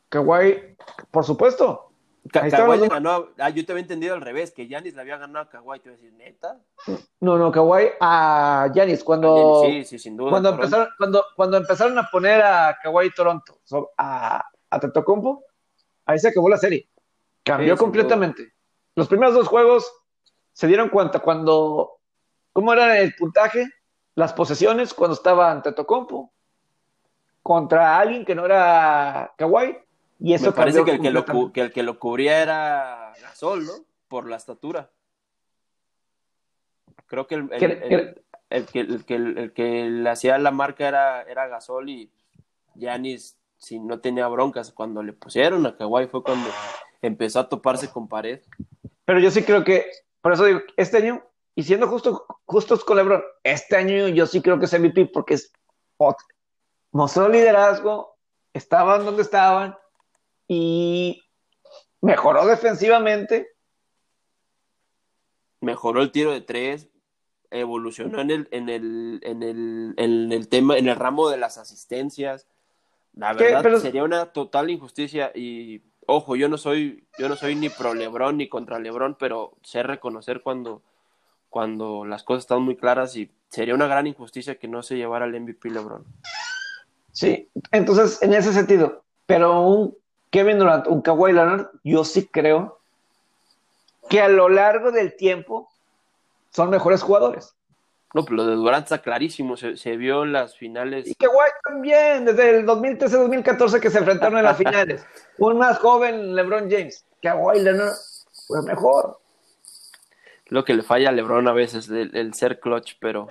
[0.09, 0.75] Kawhi,
[1.11, 1.91] por supuesto.
[2.31, 5.45] Kawhi le ganó, ah, yo te había entendido al revés, que Yanis le había ganado
[5.45, 6.59] a Kawhi, te voy a decir, ¿neta?
[7.19, 11.97] No, no, Kawhi a Yanis, cuando, sí, sí, sin duda, cuando, empezaron, cuando, cuando empezaron
[11.99, 13.61] a poner a Kawhi Toronto
[13.97, 15.43] a, a Tetocompo,
[16.05, 16.89] ahí se acabó la serie.
[17.43, 18.54] Cambió completamente.
[18.95, 19.91] Los primeros dos juegos
[20.53, 21.99] se dieron cuenta cuando,
[22.53, 23.67] ¿cómo era el puntaje?
[24.15, 26.31] Las posesiones cuando estaba ante Tetocompo
[27.43, 29.77] contra alguien que no era Kawhi
[30.19, 33.65] y eso Me parece que el que, lo, que el que lo cubría era Gasol,
[33.65, 33.73] ¿no?
[34.07, 34.89] Por la estatura.
[37.05, 41.47] Creo que el, el que, el que, el que le hacía la marca era, era
[41.47, 42.11] Gasol y
[42.75, 46.49] Giannis, si no tenía broncas, cuando le pusieron a Kawhi fue cuando
[47.01, 48.41] empezó a toparse con pared.
[49.05, 49.85] Pero yo sí creo que,
[50.21, 51.23] por eso digo, este año,
[51.55, 55.35] y siendo justo, justos con LeBron, este año yo sí creo que es MVP porque
[55.35, 55.53] es,
[56.91, 58.17] mostró liderazgo,
[58.53, 59.77] estaban donde estaban
[60.47, 61.23] y
[62.01, 63.49] mejoró defensivamente.
[65.61, 66.89] Mejoró el tiro de tres,
[67.49, 71.57] evolucionó en el, en el, en el, en el tema, en el ramo de las
[71.57, 72.47] asistencias.
[73.13, 77.69] La verdad sería una total injusticia y ojo, yo no soy, yo no soy ni
[77.69, 80.81] pro Lebron ni contra Lebron, pero sé reconocer cuando,
[81.49, 85.25] cuando las cosas están muy claras y sería una gran injusticia que no se llevara
[85.25, 86.05] el MVP Lebron.
[87.11, 89.95] Sí, entonces en ese sentido, pero un
[90.29, 92.79] Kevin Durant, un Kawhi Leonard, yo sí creo
[94.09, 95.69] que a lo largo del tiempo
[96.51, 97.55] son mejores jugadores.
[98.15, 101.05] No, pero lo de Durant está clarísimo, se, vio en las finales.
[101.05, 105.05] Y Kawhi también, desde el 2013-2014 que se enfrentaron en las finales.
[105.37, 107.05] Un más joven LeBron James.
[107.21, 107.91] Kawhi Leonard
[108.47, 109.19] fue mejor.
[110.45, 113.27] Lo que le falla a LeBron a veces, el ser clutch, pero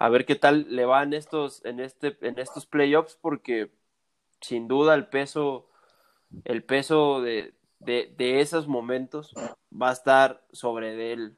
[0.00, 3.70] a ver qué tal le va en estos, en este, en estos playoffs, porque
[4.40, 5.68] sin duda el peso,
[6.44, 9.32] el peso de, de, de, esos momentos
[9.72, 11.36] va a estar sobre de él,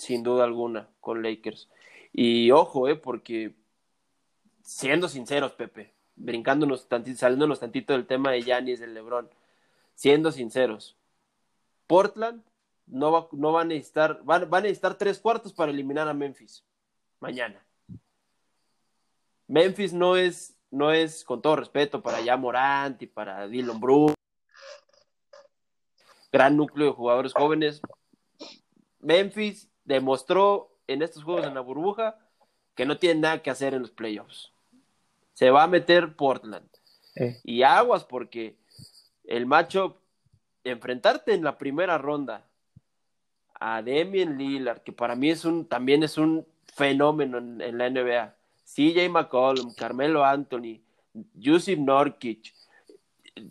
[0.00, 1.68] sin duda alguna, con Lakers.
[2.12, 3.54] Y ojo, eh, porque
[4.62, 9.28] siendo sinceros, Pepe, brincándonos tantito, saliéndonos tantito del tema de Yanis, del Lebron,
[9.94, 10.96] siendo sinceros,
[11.86, 12.42] Portland
[12.86, 16.64] no va, no a necesitar, van, a necesitar tres cuartos para eliminar a Memphis
[17.20, 17.62] mañana.
[19.48, 24.14] Memphis no es, no es, con todo respeto, para ya Morant y para Dylan Brooks,
[26.32, 27.82] gran núcleo de jugadores jóvenes.
[29.00, 32.18] Memphis demostró en estos juegos en la burbuja
[32.74, 34.52] que no tiene nada que hacer en los playoffs.
[35.34, 36.68] Se va a meter Portland.
[37.44, 38.56] Y aguas porque
[39.24, 40.00] el macho,
[40.64, 42.46] enfrentarte en la primera ronda
[43.58, 48.34] a Demian Lillard, que para mí es un, también es un fenómeno en, la NBA.
[48.64, 50.80] CJ McCollum, Carmelo Anthony,
[51.34, 52.54] Yusuf Norkic,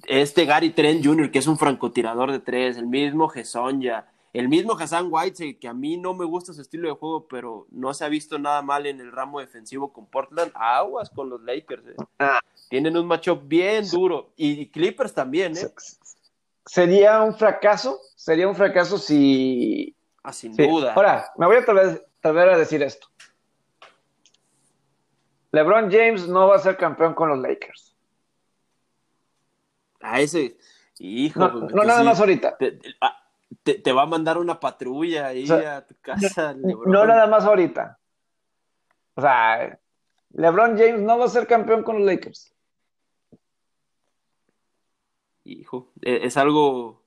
[0.08, 4.78] este Gary Trent Jr., que es un francotirador de tres, el mismo Gesonja, el mismo
[4.78, 8.06] Hassan Whiteside, que a mí no me gusta su estilo de juego, pero no se
[8.06, 10.52] ha visto nada mal en el ramo defensivo con Portland.
[10.56, 11.88] Aguas con los Lakers.
[11.88, 11.96] Eh.
[12.20, 12.40] Ah.
[12.70, 14.32] Tienen un matchup bien duro.
[14.36, 15.72] Y Clippers también, ¿eh?
[16.66, 19.96] Sería un fracaso, sería un fracaso si...
[20.22, 20.94] Ah, sin duda.
[20.94, 23.08] Ahora, me voy a atrever a decir esto.
[25.52, 27.96] LeBron James no va a ser campeón con los Lakers.
[30.02, 30.58] A ese,
[31.00, 31.40] hijo.
[31.40, 32.50] No, pues, nada más ahorita.
[32.50, 32.80] Ah, te,
[33.94, 36.54] va a mandar una patrulla ahí a tu casa.
[36.54, 38.00] No, nada más ahorita.
[39.16, 39.80] O sea,
[40.32, 42.54] LeBron James no va a ser campeón con los Lakers.
[45.44, 47.04] Hijo, e, es algo,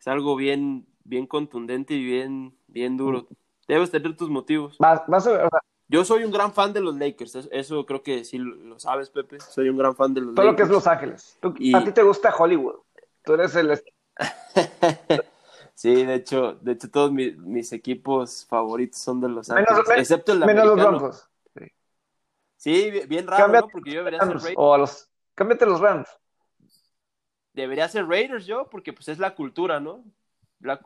[0.00, 3.28] es algo bien, bien contundente y bien, bien duro.
[3.68, 4.76] Debes tener tus motivos.
[4.78, 7.86] Vas, vas a ver, o sea, yo soy un gran fan de los Lakers, eso
[7.86, 9.40] creo que sí lo sabes, Pepe.
[9.40, 10.52] Soy un gran fan de los Todo Lakers.
[10.52, 11.38] lo que es Los Ángeles.
[11.74, 12.80] A ti te gusta Hollywood.
[13.22, 13.80] Tú eres el.
[15.78, 20.40] sí, de hecho, de hecho todos mis, equipos favoritos son de Los Ángeles, excepto el
[20.40, 21.28] menos los Broncos.
[22.56, 22.90] Sí.
[23.06, 23.68] bien raro, ¿no?
[23.68, 24.54] Porque yo debería ser Raiders.
[24.56, 26.08] O a los, cámbiate los Rams.
[27.52, 30.04] Debería ser Raiders yo, porque pues es la cultura, ¿no?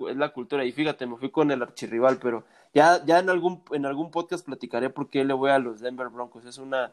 [0.09, 0.64] es la cultura.
[0.64, 4.45] Y fíjate, me fui con el archirrival, pero ya, ya en algún, en algún podcast
[4.45, 6.45] platicaré por qué le voy a los Denver Broncos.
[6.45, 6.93] Es una,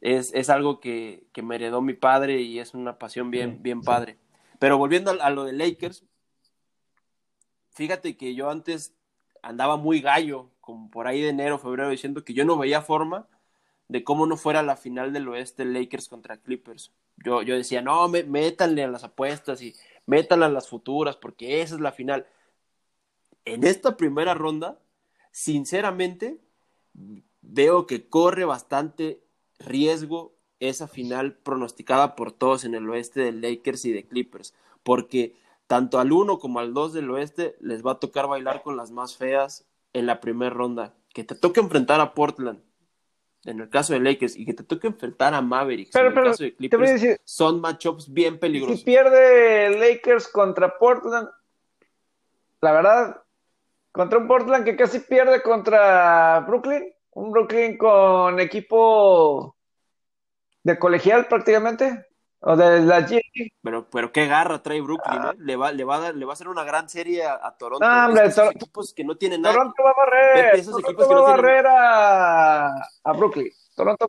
[0.00, 3.82] es, es algo que, que, me heredó mi padre y es una pasión bien, bien
[3.82, 4.16] padre.
[4.58, 6.04] Pero volviendo a, lo de Lakers,
[7.78, 8.92] fíjate que yo antes
[9.40, 13.28] andaba muy gallo, como por ahí de enero, febrero, diciendo que yo no veía forma
[13.86, 16.92] de cómo no fuera la final del oeste Lakers contra Clippers.
[17.24, 19.76] Yo, yo decía, no, me, métanle a las apuestas y
[20.06, 22.26] métanle a las futuras, porque esa es la final.
[23.44, 24.80] En esta primera ronda,
[25.30, 26.40] sinceramente,
[27.42, 29.22] veo que corre bastante
[29.60, 34.52] riesgo esa final pronosticada por todos en el oeste de Lakers y de Clippers,
[34.82, 35.36] porque
[35.68, 38.90] tanto al uno como al dos del oeste les va a tocar bailar con las
[38.90, 40.94] más feas en la primera ronda.
[41.14, 42.60] Que te toque enfrentar a Portland,
[43.44, 46.42] en el caso de Lakers, y que te toque enfrentar a Mavericks, en el caso
[46.42, 48.80] de Clippers, son matchups bien peligrosos.
[48.80, 51.28] Si pierde Lakers contra Portland,
[52.60, 53.22] la verdad,
[53.92, 59.54] contra un Portland que casi pierde contra Brooklyn, un Brooklyn con equipo
[60.62, 62.07] de colegial prácticamente.
[62.40, 63.04] O de la.
[63.62, 65.32] Pero, pero qué garra trae Brooklyn, ¿eh?
[65.38, 67.84] Le va, le va a dar, le va a hacer una gran serie a, Toronto.
[67.84, 69.54] No, hombre, esos Tor- equipos que no tienen nada.
[69.54, 70.44] Toronto va a barrer.
[70.46, 72.66] Pepe, esos Toronto equipos que va a barrer a,
[73.04, 73.48] a Brooklyn.
[73.74, 74.06] Toronto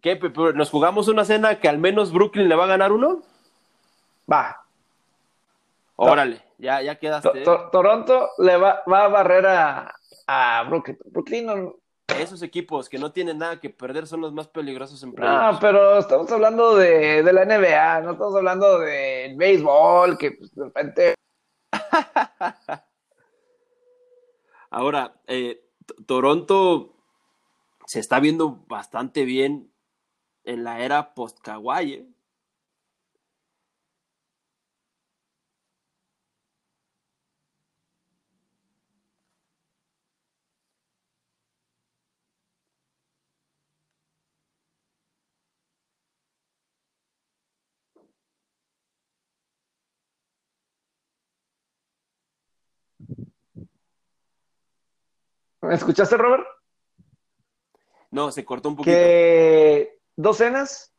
[0.00, 0.52] ¿Qué, Pepe?
[0.54, 3.22] ¿Nos jugamos una cena que al menos Brooklyn le va a ganar uno?
[4.30, 4.60] va.
[5.96, 7.40] Órale, ya, ya quedaste.
[7.40, 7.44] ¿eh?
[7.44, 9.94] to- Toronto le va, va a barrer a,
[10.26, 10.98] a Brooklyn.
[11.06, 11.74] Brooklyn no,
[12.20, 15.58] Esos equipos que no tienen nada que perder son los más peligrosos en No, playoffs.
[15.60, 20.64] pero estamos hablando de, de la NBA, no estamos hablando del béisbol, que pues, de
[20.64, 21.14] repente
[24.70, 25.60] Ahora, eh,
[26.06, 26.96] Toronto
[27.86, 29.72] se está viendo bastante bien
[30.44, 31.92] en la era post-Kawhi.
[31.92, 32.08] ¿eh?
[55.68, 56.44] ¿Me escuchaste, Robert?
[58.10, 58.94] No, se cortó un poquito.
[58.96, 60.94] Que dos cenas,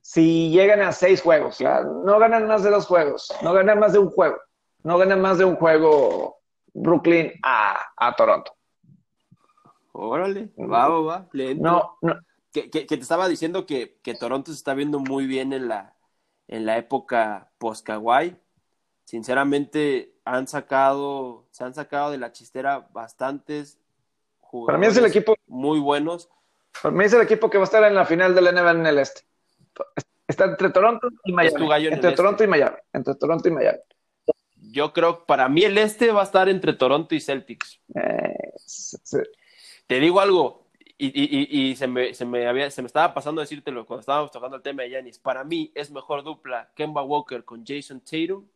[0.00, 3.92] si llegan a seis juegos, ya, no ganan más de dos juegos, no ganan más
[3.92, 4.38] de un juego,
[4.82, 6.38] no ganan más de un juego
[6.74, 8.52] Brooklyn a, a Toronto.
[9.92, 11.28] Órale, va, va, va.
[11.34, 11.70] entro.
[11.70, 12.18] No, no,
[12.52, 15.68] Que, que- que te estaba diciendo que, que Toronto se está viendo muy bien en
[15.68, 15.96] la,
[16.48, 18.36] en la época post-Kawhi.
[19.04, 23.78] Sinceramente, han sacado, se han sacado de la chistera bastantes
[24.66, 26.28] para mí es el equipo, muy buenos.
[26.82, 28.70] para mí es el equipo que va a estar en la final de la NBA
[28.72, 29.22] en el este.
[30.28, 31.56] Está entre Toronto y Miami.
[31.86, 32.16] en entre este.
[32.16, 32.76] Toronto y Miami.
[32.92, 33.78] Entre Toronto y Miami.
[34.70, 37.80] Yo creo que para mí el este va a estar entre Toronto y Celtics.
[37.94, 38.52] Eh,
[39.86, 43.12] Te digo algo, y, y- y- y se, me, se, me había, se me estaba
[43.12, 45.18] pasando decírtelo cuando estábamos tocando el tema de Giannis.
[45.18, 48.46] Para mí es mejor dupla Kemba Walker con Jason Tatum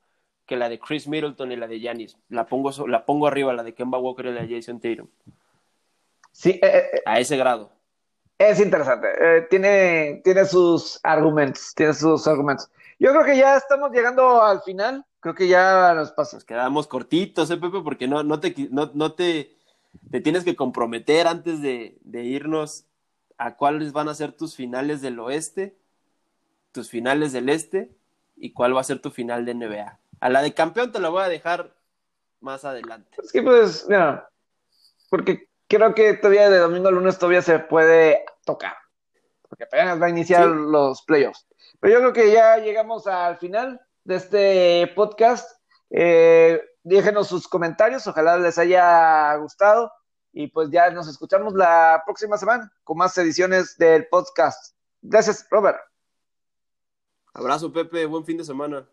[0.47, 2.16] que la de Chris Middleton y la de Giannis.
[2.28, 5.09] La pongo, la pongo arriba, la de Kemba Walker y la de Jason Tatum.
[6.37, 7.72] Sí, eh, eh, A ese grado.
[8.39, 9.09] Es interesante.
[9.18, 11.72] eh, tiene, tiene sus argumentos.
[11.74, 12.68] Tiene sus argumentos.
[12.99, 15.05] Yo creo que ya estamos llegando al final.
[15.20, 16.37] Creo que ya nos pasa.
[16.37, 17.80] Nos quedamos cortitos, ¿eh, Pepe?
[17.82, 19.57] Porque no, no, te, no, no te,
[20.11, 22.84] te tienes que comprometer antes de, de irnos
[23.39, 25.76] a cuáles van a ser tus finales del oeste,
[26.72, 27.91] tus finales del este
[28.37, 29.99] y cuál va a ser tu final de NBA.
[30.20, 31.74] A la de campeón te la voy a dejar
[32.41, 33.16] más adelante.
[33.22, 34.28] Es que pues, mira,
[35.11, 38.74] porque creo que todavía de domingo a lunes todavía se puede tocar.
[39.48, 40.50] Porque apenas va a iniciar Sí.
[40.54, 41.46] los playoffs.
[41.80, 45.50] Pero yo creo que ya llegamos al final de este podcast.
[45.90, 48.06] Eh, déjenos sus comentarios.
[48.06, 49.92] Ojalá les haya gustado.
[50.32, 54.74] Y pues ya nos escuchamos la próxima semana con más ediciones del podcast.
[55.00, 55.78] Gracias, Robert.
[57.32, 58.04] Abrazo, Pepe.
[58.06, 58.86] Buen fin de semana.